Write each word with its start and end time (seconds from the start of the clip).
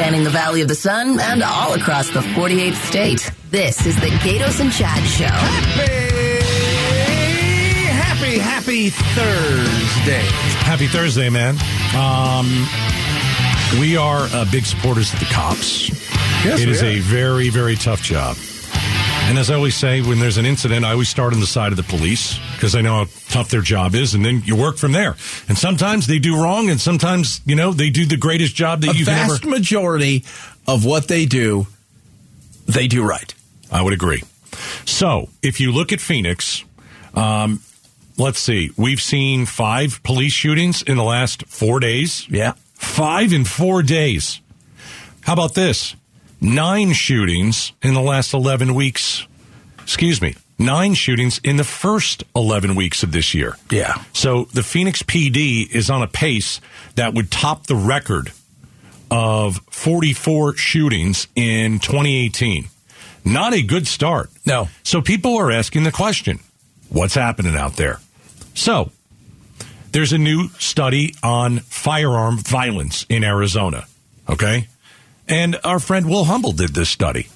spanning 0.00 0.24
the 0.24 0.30
Valley 0.30 0.62
of 0.62 0.68
the 0.68 0.74
Sun 0.74 1.20
and 1.20 1.42
all 1.42 1.74
across 1.74 2.08
the 2.08 2.20
48th 2.20 2.74
state. 2.88 3.30
This 3.50 3.84
is 3.84 3.94
the 3.96 4.06
Gaydos 4.06 4.58
and 4.58 4.72
Chad 4.72 5.06
Show. 5.06 5.26
Happy, 7.92 8.38
happy, 8.38 8.38
happy 8.38 8.88
Thursday. 8.88 10.22
Happy 10.64 10.86
Thursday, 10.86 11.28
man. 11.28 11.56
Um, 11.94 12.66
we 13.78 13.98
are 13.98 14.22
uh, 14.32 14.46
big 14.50 14.64
supporters 14.64 15.12
of 15.12 15.18
the 15.18 15.26
cops. 15.26 15.90
Yes, 15.90 16.62
it 16.62 16.66
we 16.66 16.72
is 16.72 16.82
are. 16.82 16.86
a 16.86 16.98
very, 17.00 17.50
very 17.50 17.76
tough 17.76 18.02
job. 18.02 18.38
And 19.30 19.38
as 19.38 19.48
I 19.48 19.54
always 19.54 19.76
say, 19.76 20.02
when 20.02 20.18
there's 20.18 20.38
an 20.38 20.44
incident, 20.44 20.84
I 20.84 20.90
always 20.90 21.08
start 21.08 21.32
on 21.32 21.38
the 21.38 21.46
side 21.46 21.70
of 21.70 21.76
the 21.76 21.84
police 21.84 22.36
because 22.54 22.74
I 22.74 22.80
know 22.80 23.04
how 23.04 23.10
tough 23.28 23.48
their 23.48 23.60
job 23.60 23.94
is, 23.94 24.12
and 24.12 24.24
then 24.24 24.42
you 24.44 24.56
work 24.56 24.76
from 24.76 24.90
there. 24.90 25.14
And 25.48 25.56
sometimes 25.56 26.08
they 26.08 26.18
do 26.18 26.42
wrong, 26.42 26.68
and 26.68 26.80
sometimes 26.80 27.40
you 27.46 27.54
know 27.54 27.72
they 27.72 27.90
do 27.90 28.06
the 28.06 28.16
greatest 28.16 28.56
job 28.56 28.80
that 28.80 28.96
you've 28.96 29.06
vast 29.06 29.44
ever. 29.44 29.50
majority 29.50 30.24
of 30.66 30.84
what 30.84 31.06
they 31.06 31.26
do, 31.26 31.68
they 32.66 32.88
do 32.88 33.04
right. 33.04 33.32
I 33.70 33.82
would 33.82 33.92
agree. 33.92 34.24
So, 34.84 35.28
if 35.42 35.60
you 35.60 35.70
look 35.70 35.92
at 35.92 36.00
Phoenix, 36.00 36.64
um, 37.14 37.60
let's 38.18 38.40
see, 38.40 38.72
we've 38.76 39.00
seen 39.00 39.46
five 39.46 40.02
police 40.02 40.32
shootings 40.32 40.82
in 40.82 40.96
the 40.96 41.04
last 41.04 41.46
four 41.46 41.78
days. 41.78 42.26
Yeah. 42.28 42.54
Five 42.74 43.32
in 43.32 43.44
four 43.44 43.84
days. 43.84 44.40
How 45.20 45.34
about 45.34 45.54
this? 45.54 45.94
Nine 46.40 46.92
shootings 46.92 47.72
in 47.82 47.94
the 47.94 48.00
last 48.00 48.32
11 48.32 48.74
weeks. 48.74 49.26
Excuse 49.82 50.22
me. 50.22 50.34
Nine 50.58 50.94
shootings 50.94 51.40
in 51.42 51.56
the 51.56 51.64
first 51.64 52.24
11 52.36 52.74
weeks 52.74 53.02
of 53.02 53.12
this 53.12 53.34
year. 53.34 53.56
Yeah. 53.70 54.02
So 54.12 54.44
the 54.52 54.62
Phoenix 54.62 55.02
PD 55.02 55.70
is 55.70 55.90
on 55.90 56.02
a 56.02 56.06
pace 56.06 56.60
that 56.96 57.14
would 57.14 57.30
top 57.30 57.66
the 57.66 57.76
record 57.76 58.32
of 59.10 59.60
44 59.70 60.56
shootings 60.56 61.28
in 61.34 61.78
2018. 61.78 62.68
Not 63.24 63.52
a 63.52 63.62
good 63.62 63.86
start. 63.86 64.30
No. 64.46 64.68
So 64.82 65.02
people 65.02 65.36
are 65.36 65.50
asking 65.50 65.82
the 65.84 65.92
question 65.92 66.40
what's 66.88 67.14
happening 67.14 67.56
out 67.56 67.76
there? 67.76 68.00
So 68.54 68.90
there's 69.92 70.12
a 70.12 70.18
new 70.18 70.48
study 70.58 71.14
on 71.22 71.58
firearm 71.58 72.38
violence 72.38 73.04
in 73.08 73.24
Arizona. 73.24 73.86
Okay. 74.28 74.68
And 75.30 75.56
our 75.62 75.78
friend 75.78 76.10
Will 76.10 76.24
Humble 76.24 76.52
did 76.52 76.74
this 76.74 76.90
study. 76.90 77.28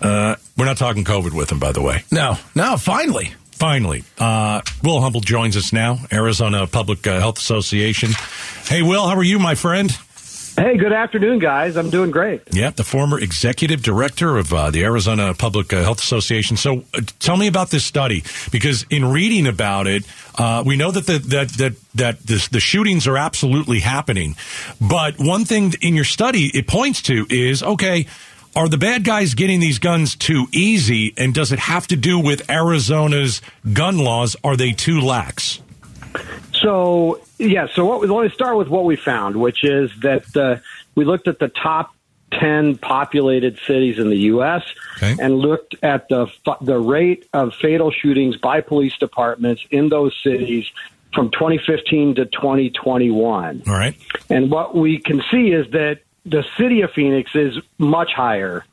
Uh, 0.00 0.34
we're 0.56 0.64
not 0.64 0.76
talking 0.76 1.04
COVID 1.04 1.32
with 1.32 1.50
him, 1.52 1.60
by 1.60 1.70
the 1.72 1.80
way. 1.80 2.02
No, 2.10 2.36
no, 2.54 2.76
finally. 2.76 3.32
Finally, 3.52 4.04
uh, 4.18 4.60
Will 4.84 5.00
Humble 5.00 5.20
joins 5.20 5.56
us 5.56 5.72
now, 5.72 5.98
Arizona 6.12 6.66
Public 6.66 7.06
uh, 7.06 7.18
Health 7.18 7.38
Association. 7.38 8.10
Hey, 8.66 8.82
Will, 8.82 9.06
how 9.06 9.16
are 9.16 9.22
you, 9.22 9.38
my 9.38 9.54
friend? 9.56 9.96
Hey, 10.58 10.76
good 10.76 10.92
afternoon, 10.92 11.38
guys. 11.38 11.76
I'm 11.76 11.88
doing 11.88 12.10
great. 12.10 12.42
Yep, 12.52 12.74
the 12.74 12.82
former 12.82 13.20
executive 13.20 13.80
director 13.80 14.36
of 14.36 14.52
uh, 14.52 14.72
the 14.72 14.82
Arizona 14.82 15.32
Public 15.32 15.72
uh, 15.72 15.82
Health 15.82 16.00
Association. 16.00 16.56
So, 16.56 16.82
uh, 16.94 17.02
tell 17.20 17.36
me 17.36 17.46
about 17.46 17.70
this 17.70 17.84
study 17.84 18.24
because 18.50 18.84
in 18.90 19.04
reading 19.04 19.46
about 19.46 19.86
it, 19.86 20.02
uh, 20.36 20.64
we 20.66 20.76
know 20.76 20.90
that 20.90 21.06
the, 21.06 21.18
that 21.18 21.48
that 21.58 21.74
that 21.94 22.18
this, 22.26 22.48
the 22.48 22.58
shootings 22.58 23.06
are 23.06 23.16
absolutely 23.16 23.78
happening. 23.78 24.34
But 24.80 25.20
one 25.20 25.44
thing 25.44 25.74
in 25.80 25.94
your 25.94 26.04
study 26.04 26.50
it 26.52 26.66
points 26.66 27.02
to 27.02 27.24
is 27.30 27.62
okay. 27.62 28.06
Are 28.56 28.68
the 28.68 28.78
bad 28.78 29.04
guys 29.04 29.34
getting 29.34 29.60
these 29.60 29.78
guns 29.78 30.16
too 30.16 30.48
easy, 30.50 31.14
and 31.16 31.32
does 31.32 31.52
it 31.52 31.60
have 31.60 31.86
to 31.88 31.96
do 31.96 32.18
with 32.18 32.50
Arizona's 32.50 33.42
gun 33.72 33.98
laws? 33.98 34.34
Are 34.42 34.56
they 34.56 34.72
too 34.72 35.00
lax? 35.00 35.60
So, 36.60 37.20
yeah, 37.38 37.68
so 37.72 37.84
what, 37.84 38.08
let 38.08 38.22
me 38.22 38.30
start 38.30 38.56
with 38.56 38.68
what 38.68 38.84
we 38.84 38.96
found, 38.96 39.36
which 39.36 39.64
is 39.64 39.90
that 40.00 40.36
uh, 40.36 40.56
we 40.94 41.04
looked 41.04 41.28
at 41.28 41.38
the 41.38 41.48
top 41.48 41.94
10 42.32 42.76
populated 42.78 43.58
cities 43.66 43.98
in 43.98 44.10
the 44.10 44.18
U.S. 44.32 44.62
Okay. 44.96 45.16
and 45.20 45.38
looked 45.38 45.76
at 45.82 46.08
the, 46.08 46.26
the 46.60 46.78
rate 46.78 47.26
of 47.32 47.54
fatal 47.54 47.90
shootings 47.90 48.36
by 48.36 48.60
police 48.60 48.96
departments 48.98 49.64
in 49.70 49.88
those 49.88 50.14
cities 50.22 50.66
from 51.14 51.30
2015 51.30 52.16
to 52.16 52.26
2021. 52.26 53.62
All 53.66 53.74
right. 53.74 53.96
And 54.28 54.50
what 54.50 54.74
we 54.74 54.98
can 54.98 55.22
see 55.30 55.48
is 55.52 55.70
that 55.70 56.00
the 56.26 56.44
city 56.58 56.82
of 56.82 56.90
Phoenix 56.92 57.34
is 57.34 57.58
much 57.78 58.12
higher 58.12 58.64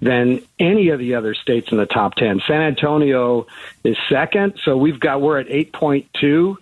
than 0.00 0.42
any 0.58 0.88
of 0.88 0.98
the 0.98 1.14
other 1.14 1.34
states 1.34 1.70
in 1.70 1.78
the 1.78 1.86
top 1.86 2.14
10. 2.16 2.42
San 2.46 2.60
Antonio 2.60 3.46
is 3.84 3.96
second. 4.08 4.58
So 4.64 4.76
we've 4.76 5.00
got, 5.00 5.22
we're 5.22 5.38
at 5.38 5.46
8.2 5.46 6.56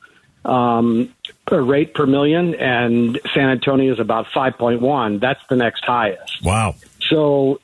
um, 0.44 1.14
rate 1.50 1.94
per 1.94 2.06
million, 2.06 2.54
and 2.54 3.20
San 3.34 3.48
Antonio 3.48 3.92
is 3.92 4.00
about 4.00 4.26
5.1. 4.26 5.20
That's 5.20 5.40
the 5.48 5.56
next 5.56 5.84
highest. 5.84 6.44
Wow. 6.44 6.74
So, 7.08 7.60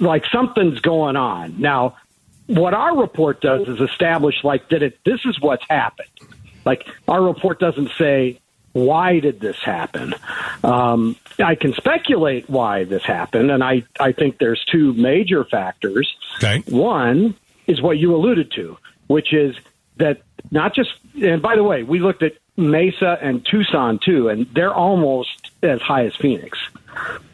like 0.00 0.24
something's 0.32 0.80
going 0.80 1.16
on 1.16 1.60
now. 1.60 1.96
What 2.46 2.74
our 2.74 2.96
report 2.98 3.40
does 3.40 3.66
is 3.68 3.80
establish 3.80 4.44
like 4.44 4.68
that. 4.68 4.82
It 4.82 4.98
this 5.04 5.20
is 5.24 5.40
what's 5.40 5.64
happened. 5.68 6.08
Like 6.64 6.86
our 7.08 7.22
report 7.22 7.58
doesn't 7.58 7.90
say 7.96 8.40
why 8.72 9.20
did 9.20 9.40
this 9.40 9.56
happen. 9.58 10.14
Um, 10.62 11.16
I 11.38 11.54
can 11.54 11.72
speculate 11.74 12.50
why 12.50 12.84
this 12.84 13.02
happened, 13.04 13.50
and 13.50 13.62
I 13.64 13.84
I 13.98 14.12
think 14.12 14.38
there's 14.38 14.62
two 14.70 14.92
major 14.92 15.44
factors. 15.44 16.14
Okay. 16.36 16.62
One 16.68 17.34
is 17.66 17.80
what 17.80 17.96
you 17.96 18.14
alluded 18.14 18.52
to, 18.52 18.76
which 19.06 19.32
is 19.32 19.56
that 19.96 20.22
not 20.50 20.74
just, 20.74 20.90
and 21.22 21.40
by 21.42 21.56
the 21.56 21.64
way, 21.64 21.82
we 21.82 22.00
looked 22.00 22.22
at 22.22 22.32
Mesa 22.56 23.18
and 23.20 23.44
Tucson 23.44 23.98
too, 23.98 24.28
and 24.28 24.46
they're 24.54 24.74
almost 24.74 25.50
as 25.62 25.80
high 25.80 26.06
as 26.06 26.14
Phoenix 26.14 26.58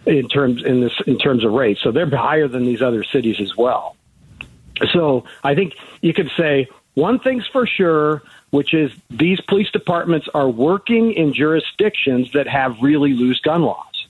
in 0.06 0.28
terms 0.28 0.64
in 0.64 0.80
this 0.80 0.94
in 1.06 1.18
terms 1.18 1.44
of 1.44 1.52
rates. 1.52 1.80
So 1.82 1.92
they're 1.92 2.08
higher 2.08 2.48
than 2.48 2.64
these 2.64 2.82
other 2.82 3.04
cities 3.04 3.40
as 3.40 3.56
well. 3.56 3.96
So 4.92 5.24
I 5.44 5.54
think 5.54 5.74
you 6.00 6.14
could 6.14 6.30
say 6.36 6.68
one 6.94 7.18
thing's 7.18 7.46
for 7.46 7.66
sure, 7.66 8.22
which 8.50 8.72
is 8.72 8.92
these 9.10 9.40
police 9.42 9.70
departments 9.70 10.28
are 10.32 10.48
working 10.48 11.12
in 11.12 11.34
jurisdictions 11.34 12.32
that 12.32 12.46
have 12.46 12.76
really 12.80 13.12
loose 13.12 13.40
gun 13.40 13.62
laws. 13.62 14.06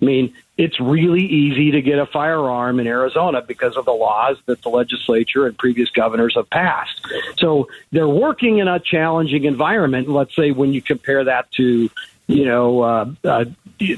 I 0.00 0.04
mean, 0.04 0.34
it's 0.58 0.78
really 0.80 1.22
easy 1.24 1.70
to 1.70 1.80
get 1.80 1.98
a 1.98 2.06
firearm 2.06 2.78
in 2.78 2.86
Arizona 2.86 3.42
because 3.42 3.76
of 3.76 3.84
the 3.86 3.92
laws 3.92 4.36
that 4.46 4.60
the 4.62 4.68
legislature 4.68 5.46
and 5.46 5.56
previous 5.56 5.90
governors 5.90 6.34
have 6.34 6.48
passed. 6.50 7.06
So 7.38 7.68
they're 7.90 8.08
working 8.08 8.58
in 8.58 8.68
a 8.68 8.78
challenging 8.78 9.44
environment. 9.44 10.08
Let's 10.08 10.36
say 10.36 10.50
when 10.50 10.72
you 10.72 10.82
compare 10.82 11.24
that 11.24 11.50
to, 11.52 11.90
you 12.26 12.44
know, 12.44 12.82
uh, 12.82 13.12
uh, 13.24 13.44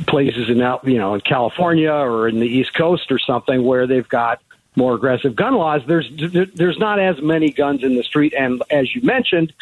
places 0.06 0.48
in 0.48 0.60
out, 0.60 0.86
you 0.86 0.98
know, 0.98 1.14
in 1.14 1.20
California 1.20 1.92
or 1.92 2.28
in 2.28 2.38
the 2.38 2.46
East 2.46 2.74
Coast 2.74 3.10
or 3.10 3.18
something 3.18 3.64
where 3.64 3.86
they've 3.86 4.08
got 4.08 4.40
more 4.76 4.94
aggressive 4.94 5.36
gun 5.36 5.54
laws. 5.54 5.82
There's 5.86 6.08
there's 6.54 6.78
not 6.78 6.98
as 6.98 7.20
many 7.20 7.50
guns 7.50 7.82
in 7.82 7.94
the 7.96 8.02
street, 8.02 8.34
and 8.36 8.62
as 8.70 8.94
you 8.94 9.02
mentioned, 9.02 9.52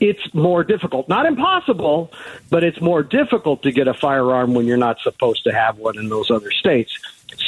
it's 0.00 0.34
more 0.34 0.64
difficult. 0.64 1.08
Not 1.08 1.26
impossible, 1.26 2.12
but 2.48 2.64
it's 2.64 2.80
more 2.80 3.02
difficult 3.02 3.62
to 3.62 3.72
get 3.72 3.86
a 3.86 3.94
firearm 3.94 4.54
when 4.54 4.66
you're 4.66 4.76
not 4.76 4.98
supposed 5.00 5.44
to 5.44 5.52
have 5.52 5.78
one 5.78 5.98
in 5.98 6.08
those 6.08 6.30
other 6.30 6.50
states. 6.50 6.98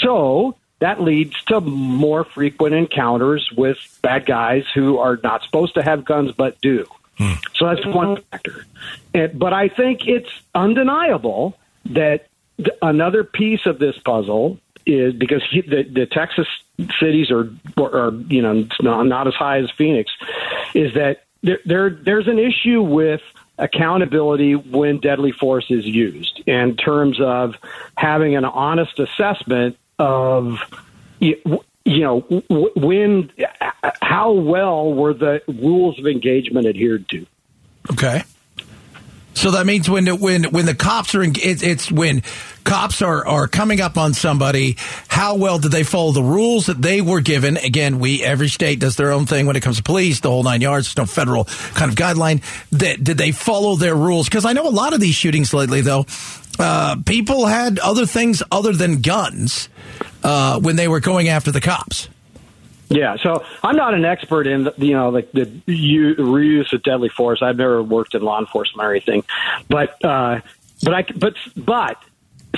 So 0.03 0.57
that 0.81 1.01
leads 1.01 1.43
to 1.45 1.61
more 1.61 2.25
frequent 2.25 2.75
encounters 2.75 3.51
with 3.57 3.79
bad 4.03 4.27
guys 4.27 4.65
who 4.75 4.99
are 4.99 5.19
not 5.23 5.43
supposed 5.45 5.75
to 5.75 5.83
have 5.83 6.05
guns 6.05 6.33
but 6.33 6.61
do. 6.61 6.87
Hmm. 7.19 7.35
So 7.55 7.67
that's 7.67 7.87
one 7.87 8.17
factor. 8.31 8.67
And, 9.15 9.39
but 9.39 9.53
I 9.53 9.69
think 9.69 10.07
it's 10.07 10.31
undeniable 10.55 11.57
that 11.87 12.27
th- 12.59 12.77
another 12.81 13.25
piece 13.25 13.67
of 13.67 13.79
this 13.79 13.97
puzzle 13.99 14.59
is 14.85 15.15
because 15.15 15.43
he, 15.51 15.61
the, 15.61 15.85
the 15.85 16.07
Texas 16.07 16.49
cities 16.99 17.31
are, 17.31 17.49
are 17.79 18.13
you 18.29 18.43
know 18.43 18.67
not, 18.81 19.05
not 19.05 19.27
as 19.29 19.35
high 19.35 19.59
as 19.59 19.71
Phoenix, 19.71 20.11
is 20.75 20.95
that 20.95 21.22
there, 21.43 21.59
there 21.65 21.91
there's 21.91 22.29
an 22.29 22.39
issue 22.39 22.83
with 22.83 23.21
accountability 23.59 24.55
when 24.55 24.99
deadly 24.99 25.33
force 25.33 25.67
is 25.71 25.85
used 25.87 26.43
in 26.47 26.77
terms 26.77 27.21
of 27.21 27.55
having 27.97 28.35
an 28.37 28.45
honest 28.45 28.99
assessment 28.99 29.77
of 29.99 30.59
you, 31.21 31.37
know 31.85 32.21
when 32.77 33.31
how 34.01 34.33
well 34.33 34.93
were 34.93 35.15
the 35.15 35.43
rules 35.47 35.99
of 35.99 36.07
engagement 36.07 36.67
adhered 36.67 37.09
to 37.09 37.27
Okay. 37.91 38.23
So 39.35 39.51
that 39.53 39.67
means 39.67 39.89
when 39.89 40.05
the, 40.05 40.15
when 40.15 40.45
when 40.45 40.67
the 40.67 40.75
cops 40.75 41.15
are 41.15 41.23
in, 41.23 41.31
it, 41.31 41.63
it's 41.63 41.91
when 41.91 42.23
cops 42.65 43.03
are 43.03 43.27
are 43.27 43.49
coming 43.49 43.81
up 43.81 43.97
on 43.97 44.15
somebody, 44.15 44.77
how 45.09 45.37
well 45.37 45.59
did 45.59 45.73
they 45.73 45.83
follow 45.83 46.13
the 46.13 46.23
rules 46.23 46.67
that 46.67 46.81
they 46.81 47.01
were 47.01 47.21
given? 47.21 47.57
Again, 47.57 47.99
we 47.99 48.23
every 48.23 48.49
state 48.49 48.81
does 48.81 48.97
their 48.97 49.13
own 49.13 49.27
thing 49.27 49.47
when 49.47 49.57
it 49.57 49.61
comes 49.61 49.77
to 49.79 49.83
police, 49.83 50.21
the 50.21 50.31
whole 50.31 50.43
nine 50.43 50.61
yards. 50.61 50.87
There's 50.87 51.09
no 51.09 51.13
federal 51.13 51.45
kind 51.45 51.91
of 51.91 51.97
guideline. 51.97 52.43
That 52.71 53.03
did 53.03 53.19
they 53.19 53.33
follow 53.33 53.77
their 53.77 53.95
rules? 53.95 54.29
Because 54.29 54.45
I 54.45 54.53
know 54.53 54.67
a 54.67 54.71
lot 54.71 54.95
of 54.95 55.01
these 55.01 55.15
shootings 55.15 55.53
lately, 55.53 55.81
though, 55.81 56.07
uh, 56.59 56.97
people 57.05 57.47
had 57.47 57.79
other 57.79 58.07
things 58.07 58.43
other 58.51 58.73
than 58.73 59.01
guns 59.01 59.69
uh, 60.23 60.61
when 60.61 60.77
they 60.77 60.89
were 60.89 61.01
going 61.01 61.29
after 61.29 61.51
the 61.51 61.61
cops. 61.61 62.09
Yeah, 62.89 63.17
so 63.17 63.43
I'm 63.63 63.77
not 63.77 63.95
an 63.95 64.05
expert 64.05 64.47
in 64.47 64.65
the, 64.65 64.75
you 64.77 64.93
know 64.93 65.09
like 65.09 65.33
the 65.33 65.51
u- 65.67 66.15
reuse 66.17 66.73
of 66.75 66.83
deadly 66.83 67.09
force. 67.09 67.41
I've 67.41 67.57
never 67.57 67.83
worked 67.83 68.15
in 68.15 68.23
law 68.23 68.39
enforcement 68.39 68.87
or 68.87 68.91
anything, 68.91 69.25
but 69.69 70.05
uh, 70.05 70.41
but 70.83 70.95
I 70.95 71.03
but 71.17 71.35
but 71.57 72.03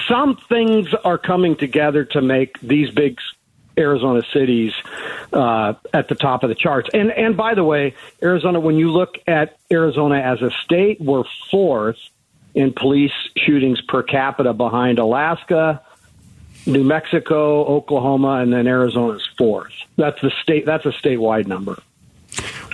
some 0.09 0.37
things 0.49 0.93
are 1.05 1.19
coming 1.19 1.57
together 1.57 2.05
to 2.05 2.21
make 2.21 2.61
these 2.61 2.91
big 2.91 3.19
Arizona 3.77 4.23
cities 4.33 4.73
uh, 5.33 5.75
at 5.93 6.09
the 6.09 6.15
top 6.15 6.43
of 6.43 6.49
the 6.49 6.55
charts. 6.55 6.89
And 6.95 7.11
and 7.11 7.37
by 7.37 7.55
the 7.55 7.65
way, 7.65 7.95
Arizona, 8.23 8.61
when 8.61 8.77
you 8.77 8.91
look 8.91 9.17
at 9.27 9.59
Arizona 9.71 10.21
as 10.21 10.43
a 10.43 10.51
state, 10.63 11.01
we're 11.01 11.25
fourth 11.51 11.99
in 12.55 12.73
police 12.73 13.13
shootings 13.37 13.81
per 13.81 14.03
capita 14.03 14.53
behind 14.53 14.99
Alaska, 14.99 15.83
New 16.67 16.85
Mexico, 16.85 17.65
Oklahoma, 17.65 18.41
and 18.41 18.53
then 18.53 18.67
Arizona's 18.67 19.29
fourth. 19.37 19.73
That's 19.97 20.21
the 20.21 20.31
state. 20.43 20.67
That's 20.67 20.87
a 20.87 20.93
statewide 20.93 21.47
number. 21.47 21.83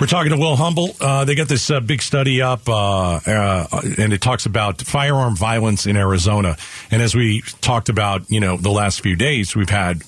We're 0.00 0.06
talking 0.06 0.32
to 0.32 0.38
Will 0.38 0.56
Humble. 0.56 0.96
Uh, 0.98 1.26
they 1.26 1.34
got 1.34 1.46
this 1.48 1.70
uh, 1.70 1.78
big 1.78 2.00
study 2.00 2.40
up, 2.40 2.66
uh, 2.66 3.20
uh, 3.26 3.82
and 3.98 4.14
it 4.14 4.22
talks 4.22 4.46
about 4.46 4.80
firearm 4.80 5.36
violence 5.36 5.84
in 5.84 5.94
Arizona. 5.94 6.56
And 6.90 7.02
as 7.02 7.14
we 7.14 7.42
talked 7.60 7.90
about, 7.90 8.30
you 8.30 8.40
know, 8.40 8.56
the 8.56 8.70
last 8.70 9.02
few 9.02 9.14
days, 9.14 9.54
we've 9.54 9.68
had, 9.68 10.00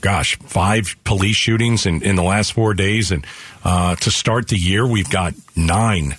gosh, 0.00 0.36
five 0.36 0.94
police 1.02 1.34
shootings 1.34 1.86
in, 1.86 2.04
in 2.04 2.14
the 2.14 2.22
last 2.22 2.52
four 2.52 2.72
days. 2.72 3.10
And 3.10 3.26
uh, 3.64 3.96
to 3.96 4.12
start 4.12 4.46
the 4.46 4.56
year, 4.56 4.86
we've 4.86 5.10
got 5.10 5.34
nine 5.56 6.14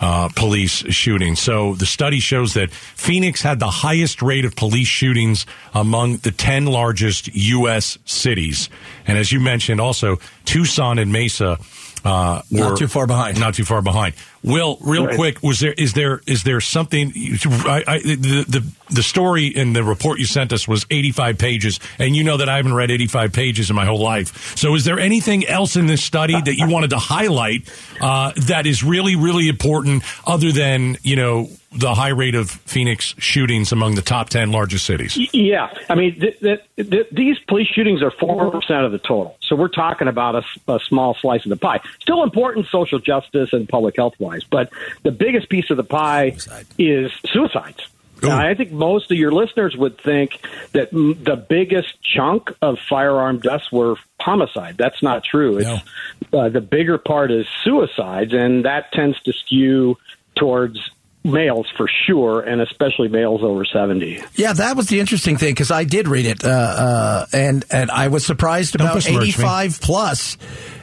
uh, 0.00 0.30
police 0.34 0.72
shootings. 0.72 1.40
So 1.40 1.74
the 1.74 1.84
study 1.84 2.20
shows 2.20 2.54
that 2.54 2.70
Phoenix 2.70 3.42
had 3.42 3.60
the 3.60 3.70
highest 3.70 4.22
rate 4.22 4.46
of 4.46 4.56
police 4.56 4.88
shootings 4.88 5.44
among 5.74 6.16
the 6.18 6.30
10 6.30 6.64
largest 6.64 7.28
U.S. 7.34 7.98
cities. 8.06 8.70
And 9.06 9.18
as 9.18 9.30
you 9.30 9.40
mentioned, 9.40 9.78
also 9.78 10.20
Tucson 10.46 10.98
and 10.98 11.12
Mesa 11.12 11.58
uh, 12.04 12.42
not 12.50 12.76
too 12.78 12.88
far 12.88 13.06
behind. 13.06 13.38
Not 13.38 13.54
too 13.54 13.64
far 13.64 13.82
behind. 13.82 14.14
Will, 14.44 14.76
real 14.80 15.06
right. 15.06 15.16
quick, 15.16 15.42
was 15.42 15.60
there 15.60 15.72
is 15.72 15.92
there 15.92 16.20
is 16.26 16.42
there 16.42 16.60
something? 16.60 17.12
I, 17.14 17.84
I, 17.86 17.98
the, 18.00 18.44
the 18.48 18.72
the 18.90 19.02
story 19.02 19.46
in 19.46 19.72
the 19.72 19.84
report 19.84 20.18
you 20.18 20.26
sent 20.26 20.52
us 20.52 20.66
was 20.66 20.84
eighty 20.90 21.12
five 21.12 21.38
pages, 21.38 21.78
and 21.98 22.16
you 22.16 22.24
know 22.24 22.36
that 22.38 22.48
I 22.48 22.56
haven't 22.56 22.74
read 22.74 22.90
eighty 22.90 23.06
five 23.06 23.32
pages 23.32 23.70
in 23.70 23.76
my 23.76 23.84
whole 23.84 24.00
life. 24.00 24.56
So, 24.56 24.74
is 24.74 24.84
there 24.84 24.98
anything 24.98 25.46
else 25.46 25.76
in 25.76 25.86
this 25.86 26.02
study 26.02 26.40
that 26.40 26.56
you 26.56 26.68
wanted 26.68 26.90
to 26.90 26.98
highlight 26.98 27.70
uh, 28.00 28.32
that 28.48 28.66
is 28.66 28.82
really 28.82 29.14
really 29.14 29.48
important, 29.48 30.02
other 30.26 30.50
than 30.50 30.96
you 31.02 31.14
know 31.14 31.48
the 31.74 31.94
high 31.94 32.08
rate 32.08 32.34
of 32.34 32.50
Phoenix 32.50 33.14
shootings 33.18 33.72
among 33.72 33.94
the 33.94 34.02
top 34.02 34.28
10 34.28 34.52
largest 34.52 34.84
cities? 34.84 35.16
Yeah. 35.32 35.72
I 35.88 35.94
mean, 35.94 36.20
th- 36.20 36.38
th- 36.40 36.60
th- 36.76 37.08
these 37.10 37.38
police 37.48 37.68
shootings 37.68 38.02
are 38.02 38.10
4% 38.10 38.84
of 38.84 38.92
the 38.92 38.98
total. 38.98 39.36
So 39.40 39.56
we're 39.56 39.68
talking 39.68 40.08
about 40.08 40.36
a, 40.36 40.72
a, 40.72 40.80
small 40.80 41.14
slice 41.14 41.44
of 41.44 41.50
the 41.50 41.56
pie. 41.56 41.80
Still 42.00 42.22
important 42.22 42.66
social 42.66 42.98
justice 42.98 43.52
and 43.52 43.68
public 43.68 43.96
health 43.96 44.14
wise, 44.18 44.31
but 44.50 44.70
the 45.02 45.12
biggest 45.12 45.48
piece 45.48 45.70
of 45.70 45.76
the 45.76 45.84
pie 45.84 46.30
Suicide. 46.30 46.66
is 46.78 47.12
suicides. 47.26 47.86
Now, 48.22 48.38
I 48.38 48.54
think 48.54 48.70
most 48.70 49.10
of 49.10 49.16
your 49.16 49.32
listeners 49.32 49.76
would 49.76 50.00
think 50.00 50.38
that 50.72 50.92
the 50.92 51.44
biggest 51.48 52.00
chunk 52.02 52.52
of 52.62 52.78
firearm 52.88 53.40
deaths 53.40 53.70
were 53.72 53.96
homicide. 54.20 54.76
That's 54.78 55.02
not 55.02 55.24
true. 55.24 55.58
It's 55.58 55.84
no. 56.32 56.38
uh, 56.38 56.48
the 56.48 56.60
bigger 56.60 56.98
part 56.98 57.32
is 57.32 57.46
suicides, 57.64 58.32
and 58.32 58.64
that 58.64 58.92
tends 58.92 59.20
to 59.22 59.32
skew 59.32 59.98
towards 60.36 60.78
males 61.24 61.66
for 61.76 61.88
sure, 62.06 62.40
and 62.40 62.60
especially 62.60 63.08
males 63.08 63.42
over 63.42 63.64
seventy. 63.64 64.22
Yeah, 64.34 64.52
that 64.52 64.76
was 64.76 64.86
the 64.86 65.00
interesting 65.00 65.36
thing 65.36 65.50
because 65.50 65.70
I 65.70 65.84
did 65.84 66.08
read 66.08 66.26
it, 66.26 66.44
uh, 66.44 66.48
uh, 66.48 67.26
and 67.32 67.64
and 67.70 67.90
I 67.90 68.08
was 68.08 68.24
surprised 68.24 68.74
Don't 68.74 68.86
about 68.86 69.06
eighty 69.08 69.32
five 69.32 69.80
plus. 69.80 70.36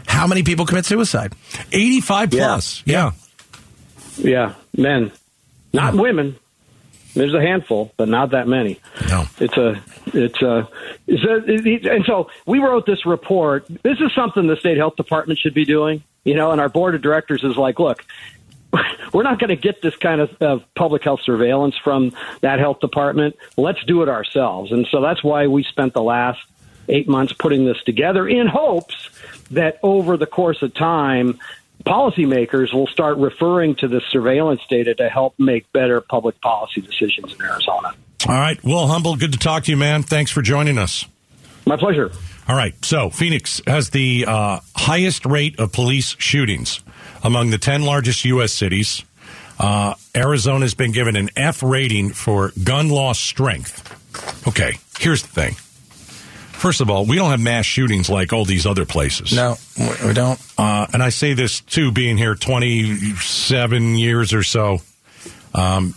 How 0.07 0.27
many 0.27 0.43
people 0.43 0.65
commit 0.65 0.85
suicide? 0.85 1.33
Eighty 1.71 2.01
five 2.01 2.31
plus. 2.31 2.83
Yeah. 2.85 3.05
yeah, 3.05 3.11
yeah, 4.19 4.55
men, 4.75 5.11
not 5.73 5.93
mm. 5.93 6.01
women. 6.01 6.35
There's 7.15 7.33
a 7.33 7.41
handful, 7.41 7.91
but 7.97 8.07
not 8.07 8.31
that 8.31 8.47
many. 8.47 8.79
No, 9.09 9.25
it's 9.39 9.57
a, 9.57 9.81
it's 10.13 10.41
a, 10.41 10.69
it's 11.07 11.23
a, 11.23 11.91
and 11.91 12.05
so 12.05 12.29
we 12.45 12.59
wrote 12.59 12.85
this 12.85 13.05
report. 13.05 13.65
This 13.67 13.99
is 13.99 14.13
something 14.13 14.45
the 14.45 14.55
state 14.55 14.77
health 14.77 14.95
department 14.95 15.39
should 15.39 15.55
be 15.55 15.65
doing, 15.65 16.03
you 16.23 16.35
know. 16.35 16.51
And 16.51 16.61
our 16.61 16.69
board 16.69 16.93
of 16.93 17.01
directors 17.01 17.43
is 17.43 17.57
like, 17.57 17.79
look, 17.79 18.05
we're 19.13 19.23
not 19.23 19.39
going 19.39 19.49
to 19.49 19.55
get 19.55 19.81
this 19.81 19.95
kind 19.95 20.21
of, 20.21 20.35
of 20.41 20.63
public 20.75 21.03
health 21.03 21.21
surveillance 21.21 21.75
from 21.83 22.13
that 22.41 22.59
health 22.59 22.79
department. 22.79 23.35
Let's 23.57 23.83
do 23.85 24.03
it 24.03 24.09
ourselves. 24.09 24.71
And 24.71 24.87
so 24.91 25.01
that's 25.01 25.23
why 25.23 25.47
we 25.47 25.63
spent 25.63 25.93
the 25.93 26.03
last 26.03 26.39
eight 26.87 27.07
months 27.07 27.33
putting 27.33 27.65
this 27.65 27.81
together 27.83 28.27
in 28.27 28.47
hopes 28.47 29.09
that 29.51 29.79
over 29.83 30.17
the 30.17 30.25
course 30.25 30.61
of 30.61 30.73
time, 30.73 31.39
policymakers 31.89 32.71
will 32.71 32.87
start 32.87 33.17
referring 33.17 33.75
to 33.75 33.87
the 33.87 34.01
surveillance 34.11 34.61
data 34.69 34.93
to 34.95 35.09
help 35.09 35.33
make 35.39 35.71
better 35.73 35.99
public 35.99 36.39
policy 36.39 36.81
decisions 36.81 37.33
in 37.33 37.41
Arizona. 37.43 37.93
All 38.27 38.35
right. 38.35 38.63
Will 38.63 38.87
Humble, 38.87 39.15
good 39.15 39.31
to 39.33 39.39
talk 39.39 39.63
to 39.63 39.71
you, 39.71 39.77
man. 39.77 40.03
Thanks 40.03 40.29
for 40.29 40.41
joining 40.41 40.77
us. 40.77 41.05
My 41.65 41.77
pleasure. 41.77 42.11
All 42.47 42.55
right. 42.55 42.73
So 42.85 43.09
Phoenix 43.09 43.61
has 43.65 43.89
the 43.89 44.25
uh, 44.27 44.59
highest 44.75 45.25
rate 45.25 45.59
of 45.59 45.71
police 45.71 46.15
shootings 46.19 46.81
among 47.23 47.49
the 47.49 47.57
10 47.57 47.81
largest 47.83 48.23
U.S. 48.25 48.51
cities. 48.51 49.03
Uh, 49.57 49.95
Arizona 50.15 50.61
has 50.61 50.73
been 50.73 50.91
given 50.91 51.15
an 51.15 51.29
F 51.35 51.63
rating 51.63 52.11
for 52.11 52.51
gun 52.63 52.89
law 52.89 53.13
strength. 53.13 54.47
Okay, 54.47 54.73
here's 54.99 55.21
the 55.23 55.27
thing. 55.27 55.55
First 56.59 56.81
of 56.81 56.89
all, 56.89 57.05
we 57.05 57.15
don't 57.15 57.31
have 57.31 57.39
mass 57.39 57.65
shootings 57.65 58.09
like 58.09 58.33
all 58.33 58.43
these 58.43 58.65
other 58.65 58.85
places. 58.85 59.31
No, 59.33 59.55
we 60.05 60.13
don't. 60.13 60.39
Uh, 60.57 60.87
and 60.91 61.01
I 61.01 61.07
say 61.07 61.33
this 61.33 61.61
too, 61.61 61.91
being 61.93 62.17
here 62.17 62.35
27 62.35 63.95
years 63.95 64.33
or 64.33 64.43
so. 64.43 64.79
Um, 65.53 65.95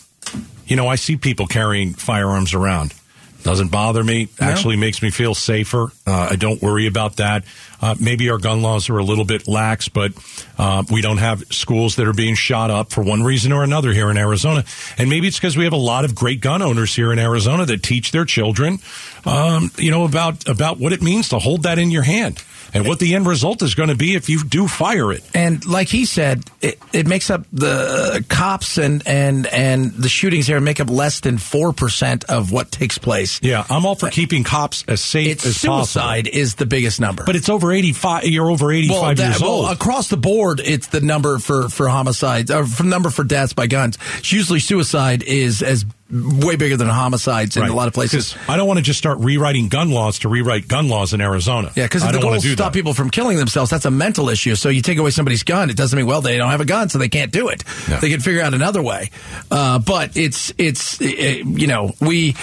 you 0.66 0.76
know, 0.76 0.86
I 0.86 0.94
see 0.94 1.16
people 1.16 1.48
carrying 1.48 1.94
firearms 1.94 2.54
around. 2.54 2.94
Doesn't 3.42 3.72
bother 3.72 4.04
me. 4.04 4.28
No. 4.40 4.46
Actually 4.46 4.76
makes 4.76 5.02
me 5.02 5.10
feel 5.10 5.34
safer. 5.34 5.90
Uh, 6.06 6.28
I 6.30 6.36
don't 6.36 6.62
worry 6.62 6.86
about 6.86 7.16
that. 7.16 7.44
Uh, 7.80 7.96
maybe 7.98 8.30
our 8.30 8.38
gun 8.38 8.62
laws 8.62 8.88
are 8.88 8.98
a 8.98 9.04
little 9.04 9.24
bit 9.24 9.48
lax, 9.48 9.88
but 9.88 10.12
uh, 10.58 10.84
we 10.90 11.02
don't 11.02 11.18
have 11.18 11.42
schools 11.52 11.96
that 11.96 12.06
are 12.06 12.12
being 12.12 12.36
shot 12.36 12.70
up 12.70 12.92
for 12.92 13.02
one 13.02 13.24
reason 13.24 13.50
or 13.50 13.64
another 13.64 13.92
here 13.92 14.10
in 14.10 14.16
Arizona. 14.16 14.64
And 14.96 15.10
maybe 15.10 15.26
it's 15.26 15.38
because 15.38 15.56
we 15.56 15.64
have 15.64 15.72
a 15.72 15.76
lot 15.76 16.04
of 16.04 16.14
great 16.14 16.40
gun 16.40 16.62
owners 16.62 16.94
here 16.94 17.12
in 17.12 17.18
Arizona 17.18 17.66
that 17.66 17.82
teach 17.82 18.12
their 18.12 18.24
children, 18.24 18.78
um, 19.24 19.72
you 19.76 19.90
know, 19.90 20.04
about 20.04 20.48
about 20.48 20.78
what 20.78 20.92
it 20.92 21.02
means 21.02 21.28
to 21.30 21.38
hold 21.40 21.64
that 21.64 21.78
in 21.78 21.90
your 21.90 22.02
hand 22.02 22.42
and 22.74 22.86
what 22.86 22.98
the 22.98 23.14
end 23.14 23.26
result 23.26 23.62
is 23.62 23.74
going 23.74 23.88
to 23.88 23.94
be 23.94 24.14
if 24.14 24.28
you 24.28 24.44
do 24.44 24.66
fire 24.66 25.12
it. 25.12 25.22
And 25.34 25.64
like 25.66 25.88
he 25.88 26.04
said, 26.04 26.44
it, 26.60 26.78
it 26.92 27.06
makes 27.06 27.30
up 27.30 27.44
the 27.52 28.24
cops 28.28 28.78
and, 28.78 29.02
and, 29.06 29.46
and 29.46 29.92
the 29.92 30.08
shootings 30.08 30.46
here 30.46 30.60
make 30.60 30.80
up 30.80 30.88
less 30.88 31.20
than 31.20 31.36
4% 31.36 32.24
of 32.24 32.52
what 32.52 32.70
takes 32.70 32.98
place. 32.98 33.40
Yeah, 33.42 33.64
I'm 33.68 33.84
all 33.84 33.94
for 33.94 34.10
keeping 34.10 34.44
cops 34.44 34.84
as 34.88 35.00
safe 35.00 35.28
it's 35.28 35.46
as 35.46 35.56
suicide 35.56 36.24
possible. 36.24 36.40
is 36.40 36.54
the 36.54 36.66
biggest 36.66 37.00
number. 37.00 37.24
But 37.24 37.36
it's 37.36 37.48
over 37.48 37.72
85, 37.72 38.24
you're 38.24 38.50
over 38.50 38.72
85 38.72 38.90
well, 38.90 39.14
that, 39.14 39.18
years 39.18 39.42
old. 39.42 39.64
Well, 39.64 39.72
across 39.72 40.08
the 40.08 40.16
board, 40.16 40.60
it's 40.64 40.88
the 40.88 41.00
number 41.00 41.38
for, 41.38 41.68
for 41.68 41.88
homicides, 41.88 42.50
or 42.50 42.66
for 42.66 42.84
number 42.84 43.10
for 43.10 43.24
deaths 43.24 43.52
by 43.52 43.66
guns. 43.66 43.98
It's 44.18 44.32
usually 44.32 44.60
suicide 44.60 45.22
is 45.22 45.62
as 45.62 45.84
way 46.12 46.56
bigger 46.56 46.76
than 46.76 46.88
homicides 46.88 47.56
in 47.56 47.62
right. 47.62 47.70
a 47.70 47.74
lot 47.74 47.88
of 47.88 47.94
places. 47.94 48.36
I 48.46 48.56
don't 48.56 48.66
want 48.66 48.78
to 48.78 48.82
just 48.82 48.98
start 48.98 49.18
rewriting 49.20 49.68
gun 49.68 49.90
laws 49.90 50.20
to 50.20 50.28
rewrite 50.28 50.68
gun 50.68 50.88
laws 50.88 51.14
in 51.14 51.22
Arizona. 51.22 51.72
Yeah, 51.74 51.86
because 51.86 52.02
the 52.02 52.18
goal 52.20 52.34
is 52.34 52.42
to 52.42 52.52
stop 52.52 52.72
that. 52.72 52.78
people 52.78 52.92
from 52.92 53.08
killing 53.08 53.38
themselves. 53.38 53.70
That's 53.70 53.86
a 53.86 53.90
mental 53.90 54.28
issue. 54.28 54.54
So 54.54 54.68
you 54.68 54.82
take 54.82 54.98
away 54.98 55.10
somebody's 55.10 55.42
gun, 55.42 55.70
it 55.70 55.76
doesn't 55.76 55.96
mean 55.96 56.06
well 56.06 56.20
they 56.20 56.36
don't 56.36 56.50
have 56.50 56.60
a 56.60 56.66
gun, 56.66 56.90
so 56.90 56.98
they 56.98 57.08
can't 57.08 57.32
do 57.32 57.48
it. 57.48 57.64
No. 57.88 57.98
They 57.98 58.10
can 58.10 58.20
figure 58.20 58.42
out 58.42 58.52
another 58.52 58.82
way. 58.82 59.10
Uh, 59.50 59.78
but 59.78 60.16
it's 60.16 60.52
it's 60.58 61.00
it, 61.00 61.46
you 61.46 61.66
know 61.66 61.92
we. 62.00 62.36